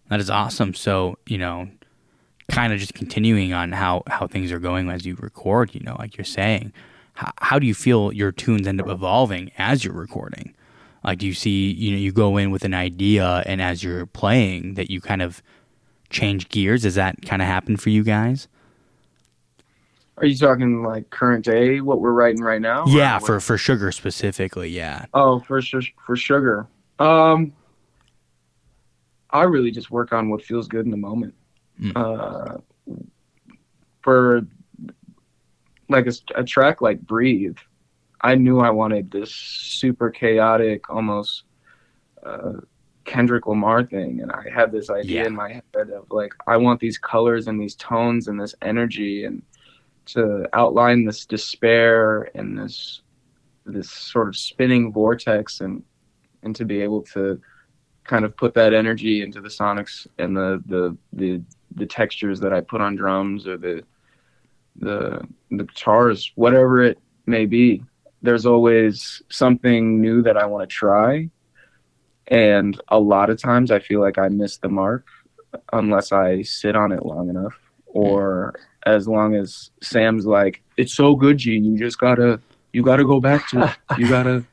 That 0.10 0.22
is 0.22 0.30
awesome. 0.30 0.74
So, 0.74 1.18
you 1.28 1.38
know, 1.38 1.68
kind 2.50 2.72
of 2.72 2.80
just 2.80 2.94
continuing 2.94 3.52
on 3.52 3.74
how, 3.74 4.04
how 4.08 4.28
things 4.28 4.50
are 4.52 4.60
going 4.60 4.90
as 4.90 5.06
you 5.06 5.16
record, 5.16 5.74
you 5.76 5.82
know, 5.82 5.96
like 6.00 6.18
you're 6.18 6.24
saying, 6.24 6.72
how, 7.16 7.32
how 7.40 7.60
do 7.60 7.66
you 7.68 7.74
feel 7.74 8.14
your 8.14 8.32
tunes 8.32 8.66
end 8.68 8.80
up 8.80 8.88
evolving 8.88 9.52
as 9.58 9.84
you're 9.84 9.94
recording? 9.94 10.54
Like, 11.04 11.20
do 11.20 11.28
you 11.28 11.34
see, 11.34 11.72
you 11.74 11.92
know, 11.92 11.98
you 11.98 12.14
go 12.14 12.38
in 12.38 12.50
with 12.52 12.64
an 12.64 12.74
idea 12.74 13.44
and 13.46 13.62
as 13.62 13.84
you're 13.84 14.06
playing 14.06 14.76
that 14.76 14.90
you 14.90 15.02
kind 15.02 15.22
of 15.22 15.42
change 16.10 16.48
gears? 16.48 16.84
Does 16.84 16.96
that 16.96 17.22
kind 17.24 17.42
of 17.42 17.48
happen 17.50 17.76
for 17.76 17.90
you 17.90 18.04
guys? 18.04 18.48
Are 20.24 20.26
you 20.26 20.38
talking 20.38 20.84
like 20.84 21.10
current 21.10 21.44
day, 21.44 21.82
what 21.82 22.00
we're 22.00 22.14
writing 22.14 22.42
right 22.42 22.62
now? 22.62 22.86
yeah, 22.88 23.18
Or 23.18 23.20
for, 23.20 23.34
what- 23.36 23.44
for 23.44 23.58
sugar 23.58 23.92
specifically. 23.92 24.70
Yeah. 24.70 25.06
oh, 25.14 25.40
for 25.42 25.62
for 26.06 26.16
sugar. 26.16 26.66
Um, 26.98 27.52
I 29.32 29.44
really 29.44 29.70
just 29.72 29.92
work 29.92 30.14
on 30.14 30.30
what 30.30 30.42
feels 30.42 30.70
good 30.70 30.86
in 30.86 30.92
the 30.92 30.98
moment. 30.98 31.34
Mm. 31.82 31.92
Uh, 31.98 32.58
for 34.02 34.44
like 35.90 36.08
a, 36.08 36.14
a 36.36 36.44
track 36.46 36.80
like 36.82 37.02
"Breathe," 37.02 37.58
I 38.22 38.36
knew 38.36 38.62
I 38.62 38.70
wanted 38.70 39.12
this 39.12 39.30
super 39.34 40.10
chaotic, 40.10 40.90
almost 40.90 41.44
uh, 42.26 42.54
Kendrick 43.04 43.46
Lamar 43.46 43.84
thing, 43.84 44.22
and 44.22 44.32
I 44.32 44.46
had 44.54 44.72
this 44.72 44.90
idea 44.90 45.22
Yeah. 45.24 45.28
in 45.28 45.36
my 45.36 45.50
head 45.74 45.90
of 45.90 46.06
like 46.12 46.34
I 46.48 46.56
want 46.56 46.80
these 46.80 46.98
colors 46.98 47.48
and 47.48 47.60
these 47.60 47.76
tones 47.76 48.30
and 48.30 48.40
this 48.40 48.56
energy 48.62 49.26
and 49.26 49.42
to 50.06 50.48
outline 50.54 51.06
this 51.06 51.26
despair 51.26 52.30
and 52.36 52.58
this 52.58 53.02
this 53.66 53.90
sort 53.90 54.28
of 54.28 54.36
spinning 54.36 54.92
vortex 54.92 55.62
and 55.62 55.84
and 56.44 56.56
to 56.56 56.66
be 56.66 56.82
able 56.82 57.02
to 57.02 57.40
kind 58.04 58.26
of 58.26 58.36
put 58.36 58.54
that 58.54 58.74
energy 58.74 59.22
into 59.22 59.40
the 59.40 59.50
sonics 59.50 60.06
and 60.18 60.36
the 60.36 60.62
the 60.66 60.98
the, 61.14 61.42
the 61.76 61.86
textures 61.86 62.40
that 62.42 62.54
I 62.54 62.62
put 62.62 62.82
on 62.82 62.96
drums 62.96 63.48
or 63.48 63.58
the 63.58 63.84
the 64.76 65.22
the 65.52 65.64
guitars 65.64 66.32
whatever 66.36 66.84
it 66.84 67.00
may 67.26 67.46
be 67.46 67.84
there's 68.24 68.46
always 68.46 69.22
something 69.30 70.02
new 70.02 70.24
that 70.24 70.38
I 70.38 70.46
want 70.46 70.68
to 70.68 70.74
try. 70.74 71.30
And 72.28 72.82
a 72.88 72.98
lot 72.98 73.30
of 73.30 73.40
times 73.40 73.70
I 73.70 73.80
feel 73.80 74.00
like 74.00 74.18
I 74.18 74.30
miss 74.30 74.58
the 74.58 74.70
mark 74.70 75.06
unless 75.74 76.12
I 76.12 76.42
sit 76.42 76.76
on 76.76 76.94
it 76.94 77.06
long 77.06 77.30
enough 77.30 77.54
or 77.86 78.56
as 78.86 79.08
long 79.08 79.36
as 79.36 79.72
Sam's 79.82 80.26
like 80.26 80.62
it's 80.78 80.94
so 80.94 81.16
good 81.16 81.38
Gene 81.38 81.64
you 81.64 81.78
just 81.78 81.98
got 82.00 82.16
to 82.16 82.40
you 82.74 82.84
got 82.84 82.98
to 82.98 83.06
go 83.06 83.20
back 83.20 83.48
to 83.50 83.64
it 83.66 83.72
you 84.00 84.08
got 84.10 84.24
to 84.24 84.44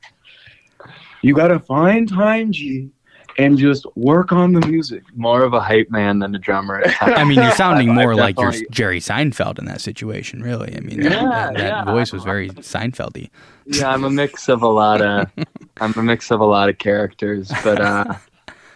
you 1.22 1.34
got 1.34 1.48
to 1.48 1.58
find 1.60 2.08
time 2.08 2.52
G 2.52 2.90
and 3.38 3.56
just 3.56 3.86
work 3.94 4.32
on 4.32 4.52
the 4.52 4.66
music 4.66 5.02
More 5.14 5.44
of 5.44 5.54
a 5.54 5.60
hype 5.60 5.88
man 5.90 6.18
than 6.18 6.34
a 6.34 6.38
drummer. 6.38 6.82
I 7.00 7.24
mean, 7.24 7.38
you're 7.38 7.52
sounding 7.52 7.90
I- 7.90 7.92
I 8.00 8.04
more 8.04 8.14
like 8.14 8.38
you're 8.38 8.52
Jerry 8.70 9.00
Seinfeld 9.00 9.58
in 9.58 9.66
that 9.66 9.80
situation, 9.80 10.42
really. 10.42 10.76
I 10.76 10.80
mean, 10.80 11.00
Yeah, 11.00 11.10
that, 11.10 11.54
that 11.54 11.58
yeah. 11.58 11.84
voice 11.84 12.12
was 12.12 12.24
very 12.24 12.50
Seinfeldy. 12.50 13.30
yeah, 13.66 13.88
I'm 13.88 14.04
a 14.04 14.10
mix 14.10 14.48
of 14.48 14.62
a 14.62 14.68
lot 14.68 15.00
of 15.00 15.30
I'm 15.80 15.94
a 15.96 16.02
mix 16.02 16.30
of 16.30 16.40
a 16.40 16.44
lot 16.44 16.68
of 16.68 16.78
characters, 16.78 17.50
but 17.62 17.80
uh, 17.80 18.14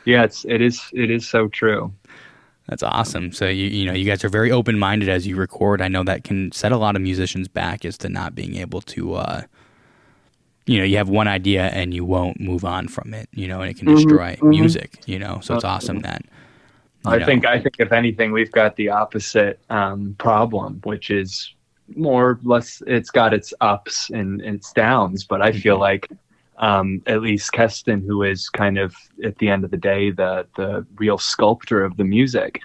yeah, 0.05 0.23
it's 0.23 0.45
it 0.45 0.61
is 0.63 0.81
it 0.93 1.11
is 1.11 1.29
so 1.29 1.49
true. 1.49 1.93
That's 2.69 2.83
awesome. 2.83 3.33
So 3.33 3.47
you 3.49 3.67
you 3.67 3.87
know 3.87 3.93
you 3.93 4.05
guys 4.05 4.25
are 4.25 4.29
very 4.29 4.51
open 4.51 4.79
minded 4.79 5.09
as 5.09 5.27
you 5.27 5.37
record. 5.37 5.83
I 5.83 5.89
know 5.89 6.03
that 6.05 6.25
can 6.25 6.51
set 6.53 6.73
a 6.73 6.79
lot 6.79 6.97
of 6.97 7.03
musicians 7.03 7.49
back 7.49 7.85
as 7.85 7.99
to 7.99 8.09
not 8.09 8.35
being 8.35 8.57
able 8.57 8.81
to, 8.83 9.15
uh, 9.15 9.43
you 10.67 10.79
know, 10.79 10.85
you 10.85 10.97
have 10.97 11.09
one 11.09 11.29
idea 11.29 11.67
and 11.69 11.93
you 11.93 12.05
won't 12.05 12.41
move 12.41 12.65
on 12.65 12.89
from 12.89 13.13
it. 13.15 13.29
You 13.33 13.49
know, 13.49 13.61
and 13.61 13.71
it 13.71 13.77
can 13.77 13.87
Mhm, 13.87 13.89
destroy 13.89 14.37
mhm. 14.41 14.51
music. 14.51 15.01
You 15.07 15.19
know, 15.19 15.41
so 15.43 15.55
it's 15.55 15.65
awesome 15.65 16.01
that. 16.01 16.23
I 17.07 17.19
know, 17.19 17.27
think 17.27 17.47
I 17.47 17.59
think 17.61 17.75
if 17.79 17.93
anything, 17.93 18.33
we've 18.33 18.53
got 18.53 18.77
the 18.77 18.89
opposite 18.91 19.61
um, 19.71 20.15
problem, 20.19 20.81
which 20.85 21.11
is 21.11 21.55
more 21.97 22.31
or 22.31 22.41
less 22.43 22.83
it's 22.87 23.11
got 23.11 23.35
its 23.35 23.53
ups 23.61 24.11
and, 24.11 24.41
and 24.41 24.57
its 24.57 24.73
downs. 24.73 25.25
But 25.25 25.43
I 25.43 25.53
feel 25.53 25.77
Mhm. 25.77 25.81
like 25.81 26.09
um, 26.59 27.03
at 27.07 27.21
least 27.23 27.53
Keston, 27.53 28.03
who 28.07 28.23
is 28.23 28.49
kind 28.49 28.79
of 28.79 28.95
at 29.25 29.39
the 29.39 29.49
end 29.49 29.65
of 29.65 29.71
the 29.71 29.77
day 29.77 30.11
the 30.11 30.47
the 30.57 30.87
real 30.97 31.19
sculptor 31.19 31.85
of 31.85 31.97
the 31.97 32.05
music, 32.05 32.61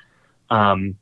um, 0.49 0.95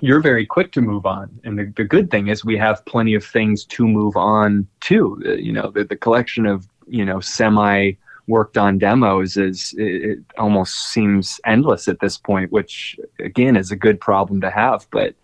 you're 0.00 0.20
very 0.20 0.46
quick 0.46 0.70
to 0.72 0.80
move 0.80 1.06
on. 1.06 1.28
And 1.44 1.58
the, 1.58 1.72
the 1.76 1.84
good 1.84 2.10
thing 2.10 2.28
is 2.28 2.44
we 2.44 2.56
have 2.58 2.84
plenty 2.86 3.14
of 3.14 3.24
things 3.24 3.64
to 3.66 3.86
move 3.86 4.16
on 4.16 4.66
to. 4.82 5.20
Uh, 5.26 5.32
You 5.32 5.52
know, 5.52 5.70
the, 5.70 5.84
the 5.84 5.96
collection 5.96 6.46
of 6.46 6.68
you 6.86 7.04
know 7.04 7.20
semi 7.20 7.92
worked 8.28 8.58
on 8.58 8.78
demos 8.78 9.36
is 9.38 9.74
it, 9.78 10.04
it 10.10 10.18
almost 10.36 10.74
seems 10.92 11.40
endless 11.46 11.88
at 11.88 11.98
this 12.00 12.18
point, 12.18 12.52
which 12.52 12.96
again 13.18 13.56
is 13.56 13.70
a 13.72 13.76
good 13.76 13.98
problem 14.00 14.40
to 14.42 14.50
have. 14.50 14.86
But 14.90 15.14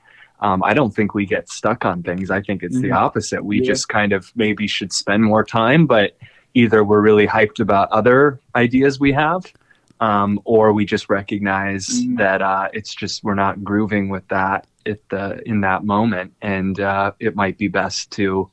um, 0.40 0.62
I 0.64 0.74
don't 0.74 0.94
think 0.94 1.14
we 1.14 1.26
get 1.26 1.48
stuck 1.48 1.84
on 1.84 2.02
things. 2.02 2.30
I 2.30 2.40
think 2.42 2.62
it's 2.62 2.80
the 2.80 2.88
Mhm. 2.88 2.96
opposite. 2.96 3.44
We 3.44 3.58
Yeah. 3.58 3.66
just 3.72 3.88
kind 3.88 4.12
of 4.12 4.32
maybe 4.34 4.66
should 4.66 4.92
spend 4.92 5.22
more 5.22 5.44
time, 5.44 5.86
but 5.86 6.16
either 6.54 6.84
we're 6.84 7.00
really 7.00 7.26
hyped 7.26 7.60
about 7.60 7.90
other 7.90 8.40
ideas 8.54 9.00
we 9.00 9.12
have, 9.12 9.44
um, 10.00 10.40
or 10.44 10.72
we 10.72 10.84
just 10.84 11.08
recognize 11.10 11.86
Mhm. 11.88 12.16
that 12.18 12.42
uh, 12.42 12.68
it's 12.72 12.94
just 12.94 13.24
we're 13.24 13.34
not 13.34 13.62
grooving 13.62 14.08
with 14.08 14.26
that 14.28 14.66
at 14.86 15.00
the 15.08 15.40
in 15.46 15.60
that 15.62 15.84
moment, 15.84 16.32
and 16.42 16.80
uh, 16.80 17.12
it 17.20 17.34
might 17.36 17.58
be 17.58 17.68
best 17.68 18.10
to 18.12 18.50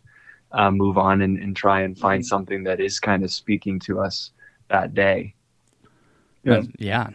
uh, 0.51 0.71
move 0.71 0.97
on 0.97 1.21
and, 1.21 1.37
and 1.37 1.55
try 1.55 1.81
and 1.81 1.97
find 1.97 2.25
something 2.25 2.63
that 2.63 2.79
is 2.79 2.99
kind 2.99 3.23
of 3.23 3.31
speaking 3.31 3.79
to 3.79 3.99
us 3.99 4.31
that 4.69 4.93
day. 4.93 5.33
Yeah. 6.43 6.63
yeah. 6.77 7.09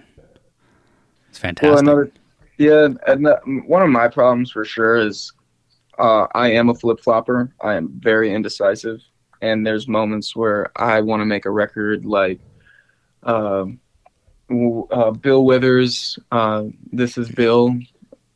It's 1.29 1.39
fantastic. 1.39 1.71
Well, 1.71 1.79
another, 1.79 2.11
yeah, 2.57 2.89
and 3.07 3.27
the, 3.27 3.41
one 3.67 3.83
of 3.83 3.91
my 3.91 4.09
problems 4.09 4.51
for 4.53 4.65
sure 4.65 4.97
is 4.97 5.33
uh, 5.99 6.27
I 6.35 6.53
am 6.53 6.71
a 6.71 6.75
flip 6.75 7.01
flopper. 7.01 7.53
I 7.61 7.75
am 7.75 7.89
very 7.99 8.33
indecisive, 8.33 9.01
and 9.43 9.67
there's 9.67 9.89
moments 9.89 10.35
where 10.35 10.71
I 10.77 11.01
want 11.01 11.21
to 11.21 11.25
make 11.27 11.45
a 11.45 11.51
record 11.51 12.05
like 12.05 12.41
w- 13.23 14.87
uh, 14.91 15.11
Bill 15.11 15.45
Withers. 15.45 16.19
Uh, 16.33 16.65
this 16.93 17.19
is 17.19 17.29
Bill. 17.31 17.77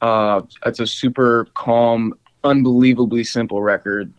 Uh, 0.01 0.43
it's 0.65 0.81
a 0.81 0.87
super 0.87 1.47
calm, 1.55 2.15
unbelievably 2.45 3.25
simple 3.25 3.63
record. 3.63 4.13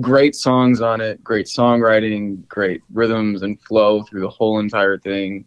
Great 0.00 0.34
songs 0.34 0.82
on 0.82 1.00
it, 1.00 1.24
great 1.24 1.46
songwriting, 1.46 2.46
great 2.48 2.82
rhythms 2.92 3.42
and 3.42 3.60
flow 3.62 4.02
through 4.02 4.20
the 4.20 4.28
whole 4.28 4.58
entire 4.58 4.98
thing 4.98 5.46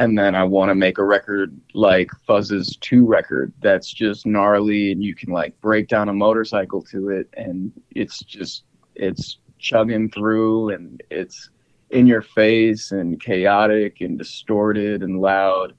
and 0.00 0.18
then 0.18 0.34
I 0.34 0.44
want 0.44 0.70
to 0.70 0.74
make 0.74 0.96
a 0.96 1.04
record 1.04 1.60
like 1.74 2.10
Fuzz's 2.26 2.76
2 2.80 3.04
record 3.04 3.52
that's 3.60 3.92
just 3.92 4.24
gnarly 4.24 4.92
and 4.92 5.04
you 5.04 5.14
can 5.14 5.30
like 5.30 5.60
break 5.60 5.88
down 5.88 6.08
a 6.08 6.14
motorcycle 6.14 6.80
to 6.84 7.10
it 7.10 7.28
and 7.34 7.70
it's 7.90 8.20
just 8.20 8.64
it's 8.94 9.36
chugging 9.60 10.10
through 10.10 10.70
and 10.70 11.02
it's 11.10 11.50
in 11.90 12.06
your 12.06 12.22
face 12.22 12.92
and 12.92 13.20
chaotic 13.20 14.00
and 14.00 14.18
distorted 14.18 15.02
and 15.02 15.20
loud. 15.20 15.74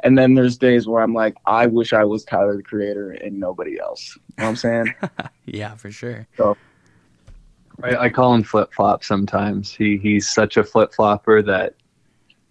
And 0.00 0.16
then 0.16 0.34
there's 0.34 0.58
days 0.58 0.86
where 0.86 1.02
I'm 1.02 1.14
like, 1.14 1.36
I 1.46 1.66
wish 1.66 1.92
I 1.92 2.04
was 2.04 2.24
Tyler 2.24 2.56
the 2.56 2.62
Creator 2.62 3.12
and 3.12 3.40
nobody 3.40 3.80
else. 3.80 4.16
You 4.16 4.22
know 4.38 4.44
what 4.44 4.48
I'm 4.50 4.56
saying? 4.56 4.94
yeah, 5.46 5.74
for 5.74 5.90
sure. 5.90 6.26
I, 7.82 7.96
I 7.96 8.08
call 8.08 8.34
him 8.34 8.42
flip 8.42 8.72
flop 8.72 9.04
sometimes. 9.04 9.72
He 9.72 9.96
he's 9.96 10.28
such 10.28 10.56
a 10.56 10.64
flip 10.64 10.94
flopper 10.94 11.42
that 11.42 11.74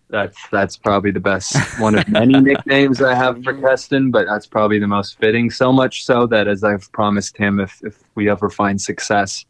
that's 0.10 0.38
that's 0.52 0.78
probably 0.78 1.12
the 1.12 1.20
best 1.20 1.56
one 1.80 1.98
of 1.98 2.08
many 2.08 2.40
nicknames 2.42 3.02
I 3.02 3.16
have 3.16 3.44
for 3.44 3.54
Keston, 3.54 4.12
but 4.12 4.28
that's 4.28 4.46
probably 4.46 4.80
the 4.80 4.88
most 4.88 5.18
fitting. 5.18 5.50
So 5.50 5.72
much 5.72 6.06
so 6.06 6.28
that 6.28 6.48
as 6.48 6.64
I've 6.64 6.92
promised 6.92 7.38
him, 7.38 7.60
if 7.60 7.80
if 7.84 8.04
we 8.16 8.30
ever 8.30 8.50
find 8.50 8.80
success, 8.80 9.46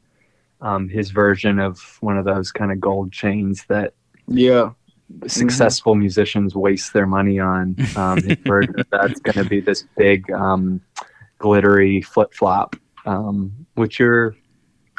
um, 0.62 0.90
his 0.90 1.12
version 1.12 1.60
of 1.60 1.80
one 2.02 2.18
of 2.18 2.26
those 2.26 2.52
kind 2.52 2.72
of 2.72 2.80
gold 2.80 3.12
chains 3.12 3.66
that 3.68 3.94
yeah. 4.28 4.72
successful 5.28 5.96
musicians 5.96 6.56
waste 6.56 6.94
their 6.94 7.06
money 7.06 7.40
on, 7.40 7.76
um, 7.96 8.18
his 8.22 8.38
version 8.46 8.80
of 8.80 8.88
that's 8.92 9.20
going 9.20 9.44
to 9.44 9.46
be 9.50 9.60
this 9.60 9.84
big 9.98 10.30
um, 10.32 10.82
glittery 11.40 12.02
flip 12.02 12.34
flop, 12.34 12.76
um, 13.06 13.52
which 13.76 14.00
you're 14.00 14.36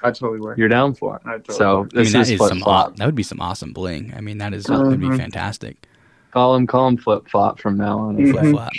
I 0.03 0.11
totally 0.11 0.41
work. 0.41 0.59
you're 0.59 0.69
down 0.69 0.95
for. 0.95 1.21
I 1.25 1.39
totally 1.39 1.57
So 1.59 1.81
work. 1.81 1.91
I 1.95 1.97
mean, 1.97 2.05
this 2.05 2.13
that 2.13 2.21
is 2.21 2.31
is 2.33 2.37
flip 2.39 2.49
some 2.51 2.61
flop. 2.61 2.97
that 2.97 3.07
would 3.07 3.15
be 3.15 3.23
some 3.23 3.41
awesome 3.41 3.73
bling. 3.73 4.13
I 4.17 4.21
mean, 4.21 4.39
that 4.39 4.53
is 4.55 4.65
that 4.65 4.79
would 4.79 5.01
be 5.01 5.07
Mhm. 5.07 5.17
fantastic. 5.17 5.87
Call 6.33 6.55
him, 6.55 6.67
call 6.67 6.87
him 6.89 6.99
flip 6.99 7.29
flop 7.29 7.59
from 7.59 7.79
now 7.79 7.99
on. 7.99 8.17
Mhm. 8.19 8.31
Flip 8.33 8.45
flop. 8.55 8.73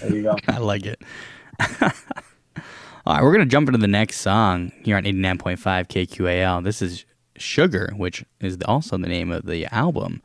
There 0.00 0.14
you 0.14 0.22
go. 0.22 0.36
I 0.48 0.58
like 0.58 0.84
it. 0.86 1.02
All 3.10 3.16
right, 3.16 3.24
we're 3.24 3.32
gonna 3.32 3.44
jump 3.44 3.68
into 3.68 3.80
the 3.80 3.88
next 3.88 4.20
song 4.20 4.70
here 4.84 4.96
on 4.96 5.04
eighty 5.04 5.18
nine 5.18 5.36
point 5.36 5.58
five 5.58 5.88
KQAL. 5.88 6.62
This 6.62 6.80
is 6.80 7.04
Sugar, 7.36 7.92
which 7.96 8.24
is 8.40 8.56
also 8.66 8.96
the 8.98 9.08
name 9.08 9.32
of 9.32 9.46
the 9.46 9.66
album. 9.74 10.22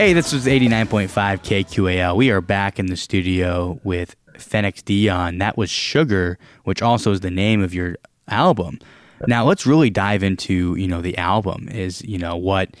Hey, 0.00 0.14
this 0.14 0.32
was 0.32 0.46
89.5 0.46 1.10
KQAL. 1.10 2.16
We 2.16 2.30
are 2.30 2.40
back 2.40 2.78
in 2.78 2.86
the 2.86 2.96
studio 2.96 3.78
with 3.84 4.16
Fenix 4.38 4.80
Dion. 4.80 5.36
That 5.36 5.58
was 5.58 5.68
Sugar, 5.68 6.38
which 6.64 6.80
also 6.80 7.12
is 7.12 7.20
the 7.20 7.30
name 7.30 7.62
of 7.62 7.74
your 7.74 7.96
album. 8.26 8.78
Now, 9.26 9.44
let's 9.44 9.66
really 9.66 9.90
dive 9.90 10.22
into, 10.22 10.74
you 10.76 10.88
know, 10.88 11.02
the 11.02 11.18
album 11.18 11.68
is, 11.68 12.00
you 12.00 12.16
know, 12.16 12.34
what 12.34 12.78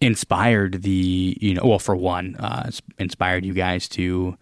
inspired 0.00 0.82
the, 0.82 1.36
you 1.40 1.54
know, 1.54 1.62
well, 1.64 1.80
for 1.80 1.96
one, 1.96 2.36
uh, 2.36 2.70
inspired 3.00 3.44
you 3.44 3.52
guys 3.52 3.88
to, 3.88 4.38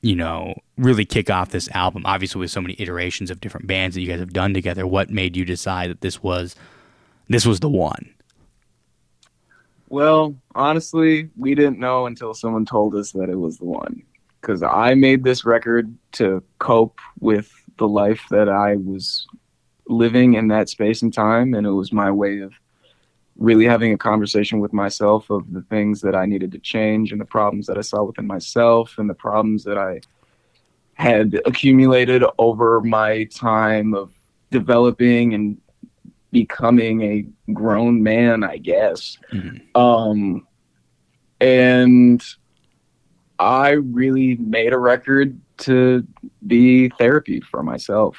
you 0.00 0.16
know, 0.16 0.54
really 0.76 1.04
kick 1.04 1.30
off 1.30 1.50
this 1.50 1.68
album. 1.70 2.02
Obviously, 2.04 2.40
with 2.40 2.50
so 2.50 2.60
many 2.60 2.74
iterations 2.80 3.30
of 3.30 3.40
different 3.40 3.68
bands 3.68 3.94
that 3.94 4.00
you 4.00 4.08
guys 4.08 4.18
have 4.18 4.32
done 4.32 4.52
together, 4.52 4.88
what 4.88 5.08
made 5.08 5.36
you 5.36 5.44
decide 5.44 5.88
that 5.88 6.00
this 6.00 6.20
was 6.20 6.56
this 7.28 7.46
was 7.46 7.60
the 7.60 7.68
one? 7.68 8.11
Well, 9.92 10.34
honestly, 10.54 11.28
we 11.36 11.54
didn't 11.54 11.78
know 11.78 12.06
until 12.06 12.32
someone 12.32 12.64
told 12.64 12.94
us 12.94 13.12
that 13.12 13.28
it 13.28 13.38
was 13.38 13.58
the 13.58 13.66
one. 13.66 14.02
Because 14.40 14.62
I 14.62 14.94
made 14.94 15.22
this 15.22 15.44
record 15.44 15.94
to 16.12 16.42
cope 16.58 16.98
with 17.20 17.52
the 17.76 17.86
life 17.86 18.24
that 18.30 18.48
I 18.48 18.76
was 18.76 19.26
living 19.86 20.32
in 20.32 20.48
that 20.48 20.70
space 20.70 21.02
and 21.02 21.12
time. 21.12 21.52
And 21.52 21.66
it 21.66 21.72
was 21.72 21.92
my 21.92 22.10
way 22.10 22.38
of 22.38 22.54
really 23.36 23.66
having 23.66 23.92
a 23.92 23.98
conversation 23.98 24.60
with 24.60 24.72
myself 24.72 25.28
of 25.28 25.52
the 25.52 25.60
things 25.60 26.00
that 26.00 26.14
I 26.14 26.24
needed 26.24 26.52
to 26.52 26.58
change 26.58 27.12
and 27.12 27.20
the 27.20 27.26
problems 27.26 27.66
that 27.66 27.76
I 27.76 27.82
saw 27.82 28.02
within 28.02 28.26
myself 28.26 28.94
and 28.96 29.10
the 29.10 29.14
problems 29.14 29.62
that 29.64 29.76
I 29.76 30.00
had 30.94 31.38
accumulated 31.44 32.24
over 32.38 32.80
my 32.80 33.24
time 33.24 33.92
of 33.92 34.14
developing 34.50 35.34
and 35.34 35.60
becoming 36.32 37.02
a 37.02 37.52
grown 37.52 38.02
man, 38.02 38.42
I 38.42 38.56
guess. 38.56 39.18
Um, 39.74 40.46
and 41.40 42.24
I 43.38 43.70
really 43.70 44.36
made 44.36 44.72
a 44.72 44.78
record 44.78 45.38
to 45.58 46.06
be 46.46 46.88
therapy 46.90 47.40
for 47.40 47.62
myself. 47.62 48.16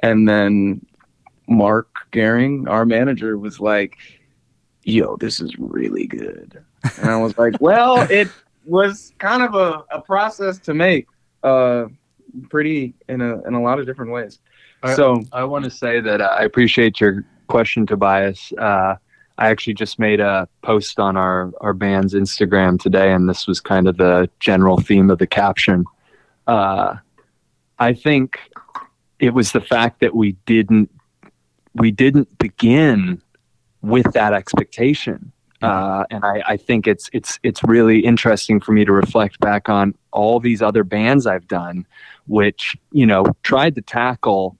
And 0.00 0.28
then 0.28 0.84
Mark 1.48 1.88
Gehring, 2.12 2.68
our 2.68 2.84
manager, 2.84 3.38
was 3.38 3.58
like, 3.58 3.96
yo, 4.84 5.16
this 5.16 5.40
is 5.40 5.56
really 5.58 6.06
good. 6.06 6.62
And 6.98 7.10
I 7.10 7.16
was 7.16 7.36
like, 7.38 7.54
well, 7.60 8.06
it 8.10 8.28
was 8.64 9.12
kind 9.18 9.42
of 9.42 9.54
a, 9.54 9.84
a 9.90 10.00
process 10.00 10.58
to 10.60 10.74
make, 10.74 11.06
uh, 11.42 11.86
pretty 12.50 12.94
in 13.08 13.20
a, 13.20 13.42
in 13.46 13.54
a 13.54 13.62
lot 13.62 13.78
of 13.78 13.86
different 13.86 14.12
ways. 14.12 14.40
I- 14.82 14.94
So, 14.94 15.22
I 15.32 15.44
want 15.44 15.64
to 15.64 15.70
say 15.70 16.00
that 16.00 16.20
uh, 16.20 16.36
I 16.38 16.42
appreciate 16.44 17.00
your 17.00 17.24
question, 17.48 17.86
Tobias. 17.86 18.52
Uh, 18.58 18.96
I 19.38 19.48
actually 19.50 19.74
just 19.74 19.98
made 19.98 20.18
a 20.20 20.48
post 20.62 20.98
on 20.98 21.16
our, 21.16 21.52
our 21.60 21.72
band's 21.72 22.12
Instagram 22.12 22.80
today, 22.80 23.12
and 23.12 23.28
this 23.28 23.46
was 23.46 23.60
kind 23.60 23.86
of 23.86 23.96
the 23.96 24.28
general 24.40 24.78
theme 24.80 25.10
of 25.10 25.18
the 25.18 25.26
caption. 25.28 25.84
Uh, 26.46 26.96
I 27.78 27.92
think 27.94 28.38
it 29.20 29.34
was 29.34 29.52
the 29.52 29.60
fact 29.60 30.00
that 30.00 30.14
we 30.14 30.32
didn't 30.46 30.90
we 31.74 31.90
didn't 31.92 32.36
begin 32.38 33.22
with 33.82 34.12
that 34.14 34.32
expectation. 34.32 35.30
Uh, 35.62 36.04
and 36.10 36.24
I, 36.24 36.42
I 36.46 36.56
think 36.56 36.86
it's 36.88 37.08
it's 37.12 37.38
it's 37.44 37.62
really 37.64 38.00
interesting 38.00 38.58
for 38.60 38.72
me 38.72 38.84
to 38.84 38.92
reflect 38.92 39.38
back 39.40 39.68
on 39.68 39.94
all 40.12 40.40
these 40.40 40.62
other 40.62 40.82
bands 40.82 41.26
I've 41.26 41.46
done, 41.46 41.86
which 42.26 42.76
you 42.90 43.06
know 43.06 43.24
tried 43.44 43.76
to 43.76 43.82
tackle 43.82 44.57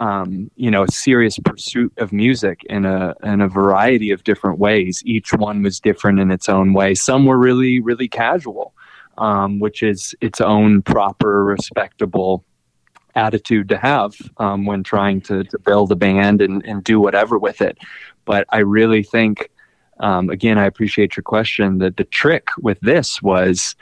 um, 0.00 0.50
you 0.56 0.70
know, 0.70 0.82
a 0.82 0.90
serious 0.90 1.38
pursuit 1.38 1.92
of 1.98 2.12
music 2.12 2.62
in 2.68 2.84
a 2.84 3.14
in 3.22 3.40
a 3.40 3.48
variety 3.48 4.10
of 4.10 4.24
different 4.24 4.58
ways. 4.58 5.02
Each 5.06 5.32
one 5.32 5.62
was 5.62 5.80
different 5.80 6.20
in 6.20 6.30
its 6.30 6.48
own 6.48 6.72
way. 6.72 6.94
Some 6.94 7.24
were 7.24 7.38
really, 7.38 7.80
really 7.80 8.08
casual, 8.08 8.74
um, 9.18 9.58
which 9.58 9.82
is 9.82 10.14
its 10.20 10.40
own 10.40 10.82
proper, 10.82 11.44
respectable 11.44 12.44
attitude 13.14 13.68
to 13.70 13.78
have 13.78 14.14
um, 14.36 14.66
when 14.66 14.82
trying 14.82 15.22
to, 15.22 15.42
to 15.44 15.58
build 15.58 15.90
a 15.90 15.96
band 15.96 16.42
and, 16.42 16.64
and 16.66 16.84
do 16.84 17.00
whatever 17.00 17.38
with 17.38 17.62
it. 17.62 17.78
But 18.26 18.46
I 18.50 18.58
really 18.58 19.02
think, 19.02 19.50
um, 20.00 20.28
again, 20.28 20.58
I 20.58 20.66
appreciate 20.66 21.16
your 21.16 21.24
question. 21.24 21.78
That 21.78 21.96
the 21.96 22.04
trick 22.04 22.48
with 22.58 22.78
this 22.80 23.22
was 23.22 23.74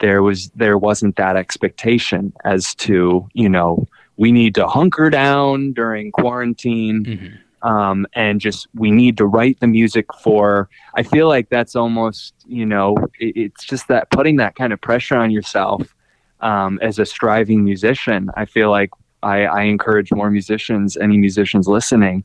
there 0.00 0.22
was 0.22 0.48
there 0.50 0.78
wasn't 0.78 1.16
that 1.16 1.36
expectation 1.36 2.32
as 2.44 2.74
to 2.76 3.28
you 3.34 3.48
know 3.48 3.86
we 4.18 4.32
need 4.32 4.54
to 4.56 4.66
hunker 4.66 5.08
down 5.08 5.72
during 5.72 6.12
quarantine 6.12 7.38
um, 7.62 8.06
and 8.12 8.40
just 8.40 8.68
we 8.74 8.90
need 8.90 9.16
to 9.16 9.26
write 9.26 9.58
the 9.60 9.66
music 9.66 10.06
for 10.20 10.68
i 10.94 11.02
feel 11.02 11.26
like 11.26 11.48
that's 11.48 11.74
almost 11.74 12.34
you 12.46 12.66
know 12.66 12.94
it, 13.18 13.36
it's 13.36 13.64
just 13.64 13.88
that 13.88 14.10
putting 14.10 14.36
that 14.36 14.54
kind 14.54 14.72
of 14.72 14.80
pressure 14.80 15.16
on 15.16 15.30
yourself 15.30 15.94
um, 16.40 16.78
as 16.82 16.98
a 16.98 17.06
striving 17.06 17.64
musician 17.64 18.30
i 18.36 18.44
feel 18.44 18.70
like 18.70 18.90
I, 19.22 19.46
I 19.46 19.62
encourage 19.62 20.12
more 20.12 20.30
musicians 20.30 20.96
any 20.96 21.16
musicians 21.16 21.66
listening 21.66 22.24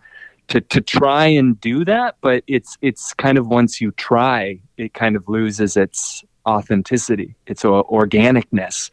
to, 0.49 0.61
to 0.61 0.81
try 0.81 1.25
and 1.27 1.59
do 1.61 1.85
that 1.85 2.17
but 2.21 2.43
it's 2.47 2.77
it's 2.81 3.13
kind 3.13 3.37
of 3.37 3.47
once 3.47 3.79
you 3.79 3.91
try 3.91 4.59
it 4.77 4.93
kind 4.93 5.15
of 5.15 5.27
loses 5.27 5.77
its 5.77 6.23
authenticity 6.45 7.35
its 7.47 7.63
o- 7.63 7.83
organicness 7.83 8.91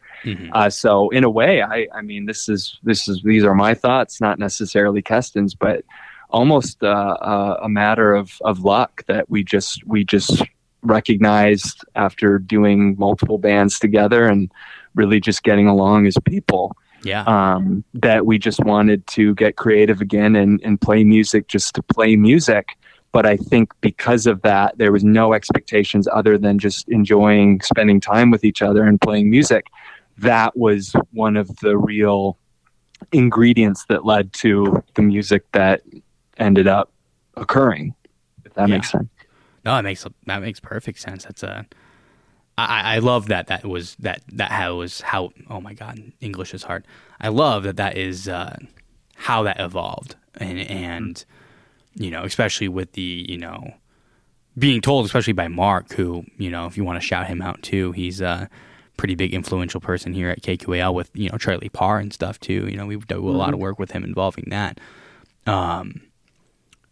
uh, 0.53 0.69
so 0.69 1.09
in 1.09 1.23
a 1.23 1.29
way, 1.29 1.61
I, 1.61 1.87
I 1.93 2.01
mean, 2.01 2.25
this 2.25 2.47
is 2.47 2.79
this 2.83 3.07
is 3.07 3.21
these 3.23 3.43
are 3.43 3.55
my 3.55 3.73
thoughts, 3.73 4.21
not 4.21 4.39
necessarily 4.39 5.01
Keston's, 5.01 5.55
but 5.55 5.83
almost 6.29 6.83
uh, 6.83 6.87
uh, 6.87 7.59
a 7.61 7.69
matter 7.69 8.13
of, 8.13 8.33
of 8.41 8.63
luck 8.63 9.03
that 9.07 9.29
we 9.29 9.43
just 9.43 9.85
we 9.85 10.03
just 10.03 10.43
recognized 10.83 11.83
after 11.95 12.39
doing 12.39 12.95
multiple 12.97 13.37
bands 13.37 13.79
together 13.79 14.27
and 14.27 14.51
really 14.95 15.19
just 15.19 15.43
getting 15.43 15.67
along 15.67 16.07
as 16.07 16.15
people. 16.25 16.75
Yeah. 17.03 17.23
Um, 17.23 17.83
that 17.95 18.27
we 18.27 18.37
just 18.37 18.63
wanted 18.63 19.07
to 19.07 19.33
get 19.33 19.55
creative 19.55 20.01
again 20.01 20.35
and, 20.35 20.61
and 20.63 20.79
play 20.79 21.03
music 21.03 21.47
just 21.47 21.73
to 21.73 21.81
play 21.81 22.15
music. 22.15 22.77
But 23.11 23.25
I 23.25 23.35
think 23.35 23.73
because 23.81 24.25
of 24.25 24.41
that, 24.43 24.77
there 24.77 24.91
was 24.91 25.03
no 25.03 25.33
expectations 25.33 26.07
other 26.11 26.37
than 26.37 26.59
just 26.59 26.87
enjoying 26.87 27.59
spending 27.61 27.99
time 27.99 28.31
with 28.31 28.43
each 28.45 28.61
other 28.61 28.83
and 28.85 28.99
playing 29.01 29.29
music 29.29 29.67
that 30.17 30.55
was 30.55 30.93
one 31.11 31.35
of 31.35 31.47
the 31.57 31.77
real 31.77 32.37
ingredients 33.11 33.85
that 33.89 34.05
led 34.05 34.31
to 34.33 34.83
the 34.95 35.01
music 35.01 35.43
that 35.53 35.81
ended 36.37 36.67
up 36.67 36.91
occurring. 37.35 37.95
If 38.45 38.53
that 38.53 38.69
Yeah. 38.69 38.75
makes 38.75 38.91
sense. 38.91 39.09
No, 39.65 39.75
that 39.75 39.83
makes 39.83 40.05
that 40.25 40.41
makes 40.41 40.59
perfect 40.59 40.99
sense. 40.99 41.23
That's 41.23 41.43
a 41.43 41.65
I, 42.57 42.95
I 42.95 42.97
love 42.99 43.27
that 43.27 43.47
that 43.47 43.65
was 43.65 43.95
that 43.99 44.21
that 44.33 44.51
how 44.51 44.75
was 44.75 45.01
how 45.01 45.31
oh 45.49 45.61
my 45.61 45.73
god 45.73 45.99
English 46.19 46.53
is 46.53 46.63
hard. 46.63 46.85
I 47.19 47.29
love 47.29 47.63
that 47.63 47.77
that 47.77 47.97
is 47.97 48.27
uh, 48.27 48.57
how 49.15 49.43
that 49.43 49.59
evolved 49.59 50.15
and 50.35 50.59
and 50.59 51.25
you 51.95 52.11
know 52.11 52.23
especially 52.23 52.67
with 52.67 52.93
the 52.93 53.25
you 53.27 53.37
know 53.37 53.73
being 54.57 54.81
told 54.81 55.05
especially 55.05 55.33
by 55.33 55.47
Mark 55.47 55.91
who 55.93 56.23
you 56.37 56.49
know 56.49 56.65
if 56.65 56.77
you 56.77 56.83
want 56.83 57.01
to 57.01 57.05
shout 57.05 57.27
him 57.27 57.41
out 57.41 57.61
too 57.61 57.91
he's 57.91 58.21
a 58.21 58.49
pretty 59.01 59.15
big 59.15 59.33
influential 59.33 59.81
person 59.81 60.13
here 60.13 60.29
at 60.29 60.43
KQAL 60.43 60.93
with 60.93 61.09
you 61.15 61.27
know 61.27 61.37
Charlie 61.39 61.69
Parr 61.69 61.97
and 61.97 62.13
stuff 62.13 62.39
too. 62.39 62.67
You 62.67 62.77
know 62.77 62.85
we 62.85 62.97
do 62.97 63.27
a 63.27 63.31
lot 63.31 63.51
of 63.51 63.59
work 63.59 63.79
with 63.79 63.91
him 63.91 64.03
involving 64.03 64.45
that. 64.49 64.79
Um, 65.47 66.01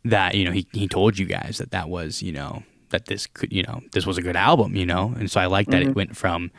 that 0.05 0.33
you 0.33 0.43
know 0.43 0.51
he 0.51 0.65
he 0.73 0.87
told 0.87 1.19
you 1.19 1.27
guys 1.27 1.59
that 1.59 1.69
that 1.69 1.87
was 1.87 2.23
you 2.23 2.31
know 2.31 2.63
that 2.89 3.05
this 3.05 3.27
could 3.27 3.53
you 3.53 3.61
know 3.61 3.81
this 3.91 4.07
was 4.07 4.17
a 4.17 4.23
good 4.23 4.35
album 4.35 4.75
you 4.75 4.87
know 4.87 5.13
and 5.19 5.29
so 5.29 5.39
I 5.39 5.45
like 5.45 5.67
that 5.67 5.83
it 5.83 5.93
went 5.93 6.17
from 6.17 6.49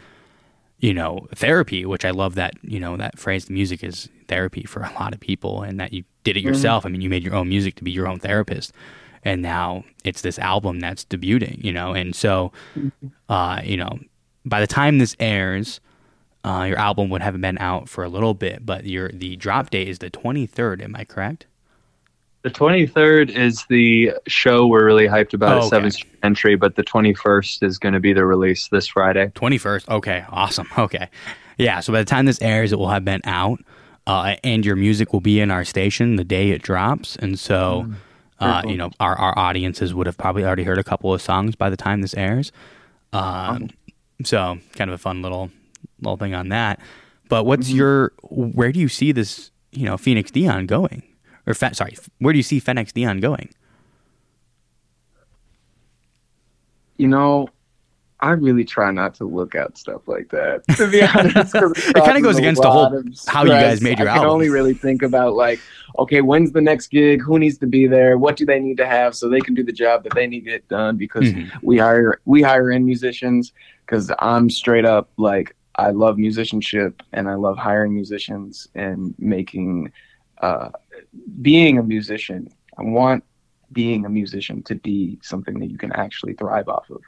you 0.80 0.94
know 0.94 1.26
therapy 1.34 1.84
which 1.84 2.04
I 2.04 2.10
love 2.10 2.34
that 2.34 2.54
you 2.62 2.80
know 2.80 2.96
that 2.96 3.18
phrase 3.18 3.48
music 3.50 3.84
is 3.84 4.08
therapy 4.28 4.64
for 4.64 4.80
a 4.82 4.92
lot 4.94 5.14
of 5.14 5.20
people 5.20 5.62
and 5.62 5.78
that 5.78 5.92
you 5.92 6.04
did 6.24 6.36
it 6.36 6.42
yourself. 6.42 6.84
I 6.84 6.88
mean 6.88 7.00
you 7.00 7.10
made 7.10 7.22
your 7.22 7.34
own 7.34 7.48
music 7.48 7.76
to 7.76 7.84
be 7.84 7.90
your 7.90 8.08
own 8.08 8.18
therapist. 8.18 8.72
And 9.22 9.42
now 9.42 9.84
it's 10.02 10.22
this 10.22 10.38
album 10.38 10.80
that's 10.80 11.04
debuting 11.04 11.62
you 11.62 11.72
know? 11.72 11.92
And 11.92 12.14
so 12.14 12.52
uh 13.28 13.60
you 13.62 13.76
know 13.76 13.98
by 14.44 14.60
the 14.60 14.66
time 14.66 14.98
this 14.98 15.14
airs 15.20 15.80
uh, 16.42 16.64
your 16.66 16.78
album 16.78 17.10
would 17.10 17.20
have 17.20 17.38
been 17.38 17.58
out 17.58 17.86
for 17.86 18.02
a 18.02 18.08
little 18.08 18.32
bit 18.32 18.64
but 18.64 18.86
your 18.86 19.10
the 19.10 19.36
drop 19.36 19.68
date 19.68 19.88
is 19.88 19.98
the 19.98 20.10
23rd 20.10 20.82
am 20.82 20.96
I 20.96 21.04
correct 21.04 21.44
The 22.43 22.51
23rd 22.51 23.30
is 23.30 23.66
the 23.68 24.12
show 24.26 24.66
we're 24.66 24.86
really 24.86 25.07
hyped 25.07 25.34
about 25.34 25.57
Oh, 25.57 25.59
okay. 25.59 25.68
Seventh 25.68 25.95
Street 25.95 26.14
Entry, 26.22 26.57
but 26.57 26.74
the 26.76 26.82
21st 26.82 27.62
is 27.62 27.78
going 27.78 27.93
to 27.93 28.01
be 28.01 28.14
the 28.14 28.24
release 28.24 28.68
this 28.68 28.86
Friday. 28.86 29.26
21st. 29.34 29.88
Okay, 29.88 30.24
awesome. 30.30 30.66
Okay. 30.78 31.09
Yeah, 31.59 31.80
so 31.80 31.93
by 31.93 31.99
the 31.99 32.07
time 32.07 32.24
this 32.24 32.41
airs, 32.41 32.72
it 32.72 32.78
will 32.78 32.88
have 32.88 33.05
been 33.05 33.20
out, 33.24 33.59
uh, 34.07 34.36
and 34.43 34.64
your 34.64 34.76
music 34.76 35.12
will 35.12 35.20
be 35.20 35.41
in 35.41 35.51
our 35.51 35.62
station 35.66 36.16
the 36.16 36.24
day 36.24 36.53
it 36.53 36.62
drops. 36.62 37.16
And 37.16 37.38
so, 37.38 37.86
uh, 38.38 38.62
you 38.66 38.78
know, 38.78 38.91
our, 38.99 39.14
our 39.14 39.38
audiences 39.38 39.93
would 39.93 40.07
have 40.07 40.16
probably 40.16 40.43
already 40.43 40.62
heard 40.62 40.78
a 40.78 40.84
couple 40.84 41.12
of 41.12 41.20
songs 41.20 41.55
by 41.57 41.68
the 41.68 41.76
time 41.76 42.01
this 42.01 42.14
airs. 42.14 42.51
Um, 43.12 43.68
So, 44.24 44.59
kind 44.76 44.88
of 44.91 44.95
a 44.95 44.99
fun 44.99 45.20
little 45.20 45.51
little 46.01 46.16
thing 46.16 46.34
on 46.34 46.49
that. 46.49 46.80
But 47.28 47.45
what's 47.45 47.70
your, 47.70 48.12
where 48.22 48.72
do 48.72 48.80
you 48.80 48.88
see 48.88 49.12
this, 49.12 49.51
you 49.70 49.84
know, 49.84 49.99
Fenix 49.99 50.30
Dion 50.30 50.64
going? 50.66 51.03
Or, 51.51 51.55
Fe- 51.55 51.72
sorry, 51.72 51.96
where 52.20 52.32
do 52.32 52.38
you 52.38 52.42
see 52.44 52.61
Fenix 52.61 52.92
Dion 52.92 53.18
going? 53.20 53.48
you 56.96 57.09
know, 57.09 57.48
I 58.22 58.32
really 58.32 58.64
try 58.66 58.90
not 58.90 59.14
to 59.14 59.24
look 59.24 59.55
at 59.55 59.78
stuff 59.78 60.03
like 60.07 60.28
that. 60.28 60.62
To 60.76 60.86
be 60.90 61.01
honest, 61.14 61.55
It 61.55 62.05
kinda 62.05 62.20
goes 62.20 62.36
against 62.36 62.61
the 62.61 62.70
whole- 62.70 63.03
how 63.26 63.44
you 63.44 63.48
guys 63.48 63.80
made 63.80 63.98
your 63.98 64.09
I 64.11 64.12
can 64.12 64.18
album. 64.24 64.34
only 64.34 64.51
really 64.51 64.74
think 64.74 65.01
about 65.03 65.32
like, 65.34 65.59
okay, 65.98 66.20
when's 66.20 66.53
the 66.53 66.61
next 66.61 66.88
gig? 66.88 67.22
Who 67.22 67.38
needs 67.38 67.57
to 67.59 67.66
be 67.66 67.86
there? 67.86 68.18
What 68.18 68.36
do 68.36 68.44
they 68.44 68.61
need 68.61 68.76
to 68.76 68.86
have 68.86 69.14
so 69.14 69.30
they 69.30 69.40
can 69.40 69.55
do 69.55 69.62
the 69.64 69.72
job 69.72 70.05
that 70.05 70.12
they 70.14 70.26
need 70.26 70.40
to 70.44 70.51
get 70.51 70.68
done? 70.68 70.98
Because 70.98 71.32
Mhm. 71.32 71.51
we 71.62 71.78
hire 71.78 72.20
we 72.26 72.42
hire 72.42 72.70
in 72.70 72.84
musicians 72.84 73.55
because 73.86 74.12
I'm 74.18 74.51
straight 74.51 74.84
up 74.84 75.09
like 75.16 75.57
I 75.76 75.90
love 75.92 76.18
musicianship 76.18 77.03
and 77.14 77.30
I 77.30 77.34
love 77.36 77.57
hiring 77.57 77.94
musicians 77.94 78.68
and 78.74 79.14
making 79.18 79.90
uh, 80.42 80.68
being 81.42 81.78
a 81.78 81.82
musician. 81.82 82.48
I 82.78 82.82
want 82.82 83.24
being 83.72 84.04
a 84.04 84.08
musician 84.08 84.62
to 84.64 84.74
be 84.74 85.18
something 85.22 85.58
that 85.61 85.70
you 85.70 85.78
can 85.78 85.92
actually 85.92 86.34
thrive 86.34 86.68
off 86.68 86.90
of. 86.90 87.02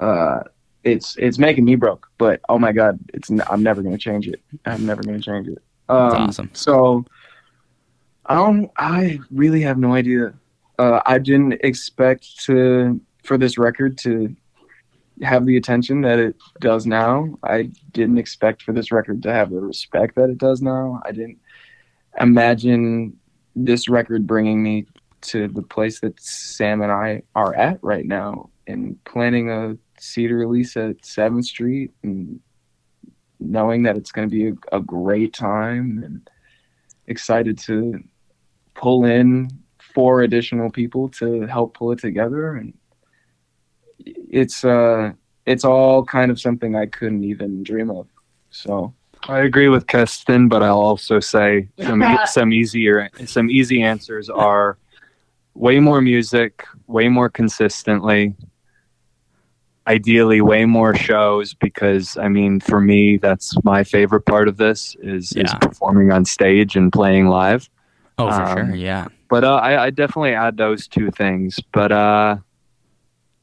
Uh, 0.00 0.40
it's 0.82 1.16
it's 1.16 1.38
making 1.38 1.64
me 1.64 1.76
broke, 1.76 2.08
but 2.18 2.40
oh 2.48 2.58
my 2.58 2.72
god, 2.72 2.98
it's 3.14 3.30
n- 3.30 3.42
I'm 3.48 3.62
never 3.62 3.82
gonna 3.82 3.98
change 3.98 4.28
it. 4.28 4.40
I'm 4.66 4.84
never 4.84 5.02
gonna 5.02 5.20
change 5.20 5.48
it. 5.48 5.58
Um, 5.88 6.10
That's 6.10 6.14
awesome. 6.14 6.50
So 6.52 7.04
I 8.26 8.34
don't. 8.34 8.70
I 8.76 9.18
really 9.30 9.62
have 9.62 9.78
no 9.78 9.94
idea. 9.94 10.34
Uh, 10.78 11.00
I 11.06 11.18
didn't 11.18 11.54
expect 11.64 12.44
to 12.44 13.00
for 13.22 13.38
this 13.38 13.56
record 13.56 13.96
to 13.98 14.34
have 15.22 15.46
the 15.46 15.56
attention 15.56 16.00
that 16.02 16.18
it 16.18 16.36
does 16.60 16.86
now. 16.86 17.38
I 17.42 17.70
didn't 17.92 18.18
expect 18.18 18.62
for 18.62 18.72
this 18.72 18.90
record 18.90 19.22
to 19.22 19.32
have 19.32 19.50
the 19.50 19.60
respect 19.60 20.16
that 20.16 20.28
it 20.28 20.38
does 20.38 20.60
now. 20.60 21.00
I 21.04 21.12
didn't 21.12 21.38
imagine 22.20 23.18
this 23.56 23.88
record 23.88 24.26
bringing 24.26 24.62
me 24.62 24.86
to 25.22 25.48
the 25.48 25.62
place 25.62 26.00
that 26.00 26.20
Sam 26.20 26.82
and 26.82 26.92
I 26.92 27.22
are 27.34 27.54
at 27.54 27.78
right 27.82 28.04
now 28.04 28.50
and 28.66 29.02
planning 29.04 29.50
a 29.50 29.76
CD 29.98 30.32
release 30.32 30.76
at 30.76 31.02
7th 31.02 31.44
Street 31.44 31.92
and 32.02 32.40
knowing 33.40 33.82
that 33.84 33.96
it's 33.96 34.12
going 34.12 34.28
to 34.28 34.34
be 34.34 34.48
a, 34.48 34.76
a 34.76 34.80
great 34.80 35.32
time 35.32 36.02
and 36.04 36.28
excited 37.06 37.58
to 37.58 38.02
pull 38.74 39.04
in 39.04 39.48
four 39.94 40.22
additional 40.22 40.70
people 40.70 41.08
to 41.08 41.42
help 41.42 41.74
pull 41.74 41.92
it 41.92 41.98
together 41.98 42.56
and 42.56 42.74
it's 44.30 44.64
uh 44.64 45.12
it's 45.46 45.64
all 45.64 46.04
kind 46.04 46.30
of 46.30 46.40
something 46.40 46.74
I 46.74 46.86
couldn't 46.86 47.24
even 47.24 47.62
dream 47.62 47.90
of. 47.90 48.06
So 48.50 48.94
I 49.28 49.40
agree 49.40 49.68
with 49.68 49.86
Keston, 49.86 50.48
but 50.48 50.62
I'll 50.62 50.78
also 50.80 51.18
say 51.20 51.68
some 51.82 52.02
some 52.26 52.52
easier 52.52 53.08
some 53.26 53.50
easy 53.50 53.82
answers 53.82 54.28
are 54.28 54.76
way 55.54 55.80
more 55.80 56.00
music, 56.00 56.64
way 56.86 57.08
more 57.08 57.28
consistently. 57.28 58.34
Ideally, 59.86 60.40
way 60.40 60.64
more 60.64 60.94
shows 60.94 61.52
because 61.52 62.16
I 62.16 62.28
mean, 62.28 62.58
for 62.60 62.80
me, 62.80 63.18
that's 63.18 63.54
my 63.64 63.84
favorite 63.84 64.22
part 64.24 64.48
of 64.48 64.56
this 64.56 64.96
is 65.00 65.32
is 65.32 65.52
performing 65.60 66.10
on 66.10 66.24
stage 66.24 66.74
and 66.74 66.90
playing 66.90 67.26
live. 67.28 67.68
Oh, 68.16 68.30
for 68.30 68.42
Um, 68.42 68.56
sure. 68.68 68.74
Yeah. 68.76 69.08
But 69.28 69.44
uh, 69.44 69.56
I, 69.56 69.84
I 69.84 69.90
definitely 69.90 70.32
add 70.34 70.56
those 70.56 70.86
two 70.86 71.10
things. 71.10 71.60
But 71.72 71.92
uh, 71.92 72.36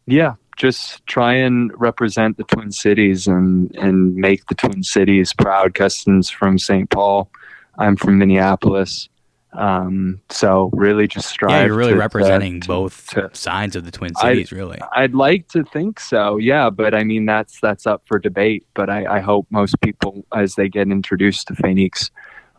yeah, 0.08 0.34
just 0.62 1.04
try 1.08 1.34
and 1.34 1.72
represent 1.82 2.38
the 2.38 2.44
Twin 2.44 2.72
Cities 2.72 3.26
and 3.26 3.76
and 3.76 4.16
make 4.16 4.46
the 4.46 4.54
Twin 4.56 4.84
Cities 4.84 5.34
proud. 5.34 5.74
Keston's 5.74 6.30
from 6.30 6.60
St. 6.60 6.88
Paul. 6.92 7.32
I'm 7.80 7.96
from 7.96 8.20
Minneapolis. 8.20 9.10
Um, 9.54 10.22
so 10.30 10.70
really, 10.72 11.08
just 11.08 11.28
strive. 11.28 11.52
Yeah, 11.52 11.66
you're 11.66 11.76
really 11.76 11.94
to- 11.94 12.00
representing 12.00 12.62
to- 12.62 12.68
both 12.68 13.08
to- 13.10 13.32
sides 13.34 13.76
of 13.76 13.86
the 13.86 13.92
Twin 13.92 14.14
Cities, 14.16 14.52
really. 14.52 14.80
I'd 14.96 15.16
like 15.16 15.48
to 15.50 15.64
think 15.64 16.00
so, 16.00 16.38
yeah, 16.38 16.70
but 16.70 16.94
I 16.94 17.04
mean 17.04 17.26
that's 17.26 17.60
that's 17.60 17.88
up 17.88 18.04
for 18.06 18.20
debate. 18.20 18.64
But 18.76 18.90
I, 18.92 19.18
I 19.18 19.20
hope 19.20 19.48
most 19.50 19.82
people, 19.82 20.24
as 20.34 20.56
they 20.56 20.70
get 20.70 20.88
introduced 20.90 21.48
to 21.48 21.56
Fenix, 21.56 22.12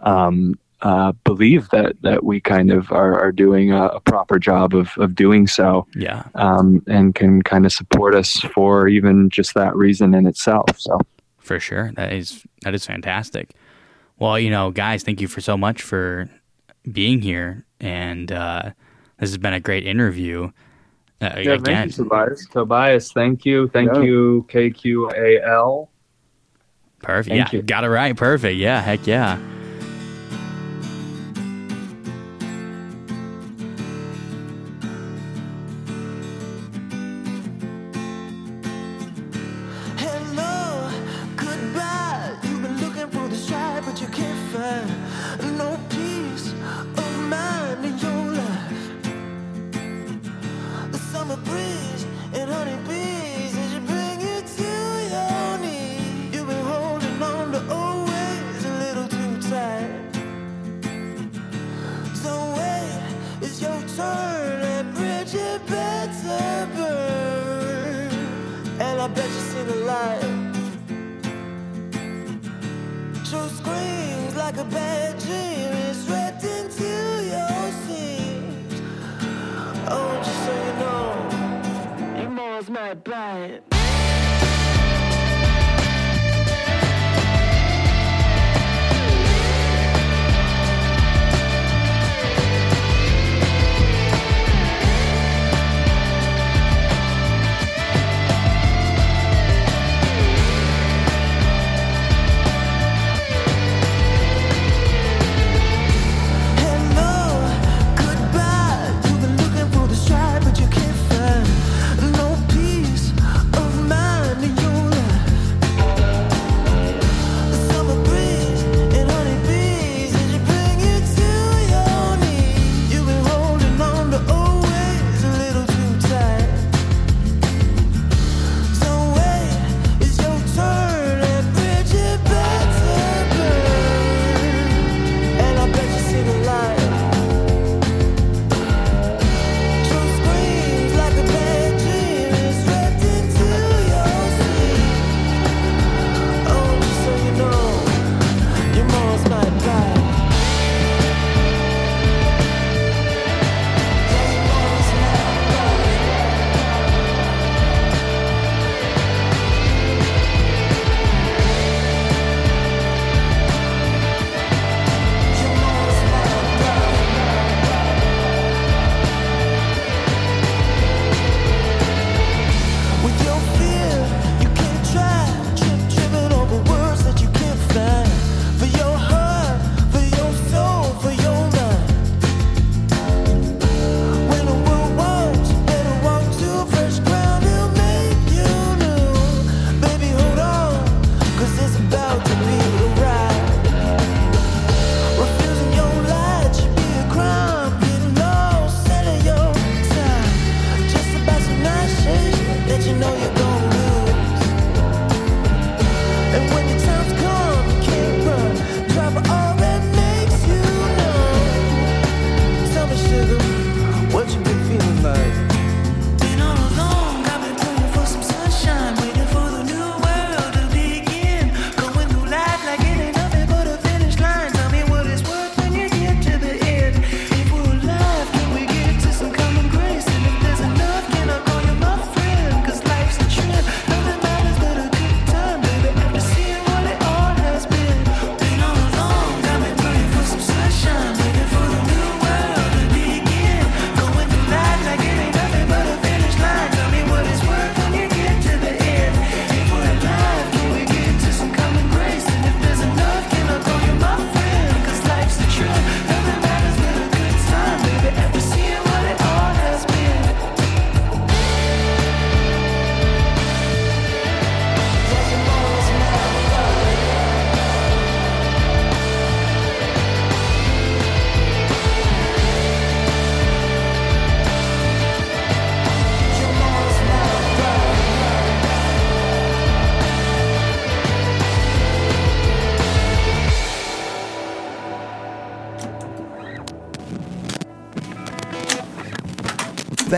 um, 0.03 0.59
uh, 0.83 1.12
believe 1.24 1.68
that 1.70 1.95
that 2.03 2.24
we 2.24 2.41
kind 2.41 2.70
of 2.72 2.91
are, 2.93 3.18
are 3.18 3.33
doing 3.33 3.72
a, 3.72 3.87
a 3.87 4.01
proper 4.01 4.39
job 4.39 4.74
of 4.74 4.91
of 4.99 5.14
doing 5.14 5.47
so, 5.47 5.87
Yeah. 5.95 6.24
um, 6.35 6.83
and 6.89 7.14
can 7.14 7.43
kind 7.43 7.64
of 7.64 7.72
support 7.72 8.14
us 8.14 8.39
for 8.55 8.89
even 8.89 9.30
just 9.30 9.55
that 9.55 9.74
reason 9.76 10.12
in 10.14 10.26
itself. 10.26 10.68
So 10.78 10.99
For 11.39 11.59
sure. 11.61 11.93
That 11.95 12.12
is 12.12 12.45
that 12.62 12.74
is 12.74 12.85
fantastic. 12.85 13.53
Well, 14.18 14.39
you 14.39 14.51
know, 14.51 14.70
guys, 14.70 15.03
thank 15.03 15.20
you 15.20 15.28
for 15.28 15.41
so 15.41 15.57
much 15.57 15.83
for 15.83 16.28
being 16.91 17.22
here 17.22 17.64
and 17.80 18.30
uh 18.33 18.70
this 19.18 19.30
has 19.30 19.39
been 19.39 19.55
a 19.55 19.61
great 19.61 19.87
interview. 19.87 20.51
Uh, 21.20 21.30
again, 21.37 21.89
Tobias. 21.91 22.47
Tobias, 22.49 23.12
thank 23.12 23.45
you, 23.45 23.68
thank 23.68 23.93
Yeah. 23.95 24.03
you, 24.03 24.47
KQAL. 24.51 25.87
perfect. 27.01 27.28
Thank 27.28 27.53
yeah, 27.53 27.57
you. 27.59 27.62
got 27.62 27.85
it 27.85 27.89
right. 27.89 28.16
Perfect. 28.16 28.57
Yeah, 28.57 28.80
heck 28.80 29.07
yeah. 29.07 29.39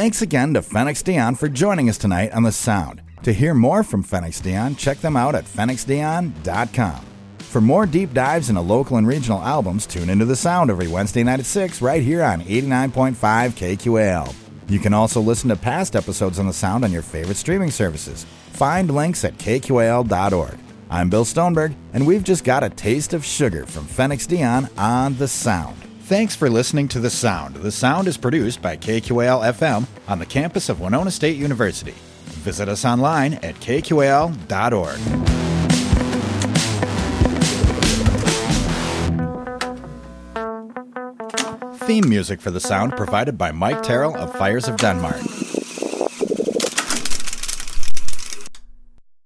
Thanks 0.04 0.20
again 0.20 0.52
to 0.52 0.60
Fenix 0.60 1.02
Dion 1.02 1.34
for 1.34 1.48
joining 1.48 1.88
us 1.88 1.96
tonight 1.96 2.30
on 2.32 2.42
The 2.42 2.52
Sound. 2.52 3.00
To 3.22 3.32
hear 3.32 3.54
more 3.54 3.82
from 3.82 4.02
Fenix 4.02 4.38
Dion, 4.38 4.76
check 4.76 4.98
them 4.98 5.16
out 5.16 5.34
at 5.34 5.46
fenixdion.com. 5.46 7.06
For 7.38 7.62
more 7.62 7.86
deep 7.86 8.12
dives 8.12 8.50
into 8.50 8.60
local 8.60 8.98
and 8.98 9.06
regional 9.06 9.40
albums, 9.40 9.86
tune 9.86 10.10
into 10.10 10.26
The 10.26 10.36
Sound 10.36 10.70
every 10.70 10.88
Wednesday 10.88 11.22
night 11.22 11.40
at 11.40 11.46
6 11.46 11.80
right 11.80 12.02
here 12.02 12.22
on 12.22 12.42
89.5 12.42 13.14
KQAL. 13.14 14.34
You 14.68 14.78
can 14.78 14.92
also 14.92 15.22
listen 15.22 15.48
to 15.48 15.56
past 15.56 15.96
episodes 15.96 16.38
on 16.38 16.48
The 16.48 16.52
Sound 16.52 16.84
on 16.84 16.92
your 16.92 17.00
favorite 17.00 17.38
streaming 17.38 17.70
services. 17.70 18.26
Find 18.50 18.94
links 18.94 19.24
at 19.24 19.38
kqal.org. 19.38 20.58
I'm 20.90 21.08
Bill 21.08 21.24
Stoneberg, 21.24 21.74
and 21.94 22.06
we've 22.06 22.24
just 22.24 22.44
got 22.44 22.62
a 22.62 22.68
taste 22.68 23.14
of 23.14 23.24
sugar 23.24 23.64
from 23.64 23.86
Fenix 23.86 24.26
Dion 24.26 24.68
on 24.76 25.16
The 25.16 25.28
Sound. 25.28 25.83
Thanks 26.04 26.36
for 26.36 26.50
listening 26.50 26.88
to 26.88 27.00
The 27.00 27.08
Sound. 27.08 27.54
The 27.56 27.72
Sound 27.72 28.08
is 28.08 28.18
produced 28.18 28.60
by 28.60 28.76
KQAL 28.76 29.54
FM 29.54 29.86
on 30.06 30.18
the 30.18 30.26
campus 30.26 30.68
of 30.68 30.78
Winona 30.78 31.10
State 31.10 31.38
University. 31.38 31.94
Visit 32.44 32.68
us 32.68 32.84
online 32.84 33.34
at 33.42 33.54
kqal.org. 33.54 34.98
Theme 41.78 42.06
music 42.06 42.42
for 42.42 42.50
The 42.50 42.60
Sound 42.60 42.98
provided 42.98 43.38
by 43.38 43.52
Mike 43.52 43.82
Terrell 43.82 44.14
of 44.14 44.30
Fires 44.34 44.68
of 44.68 44.76
Denmark. 44.76 45.43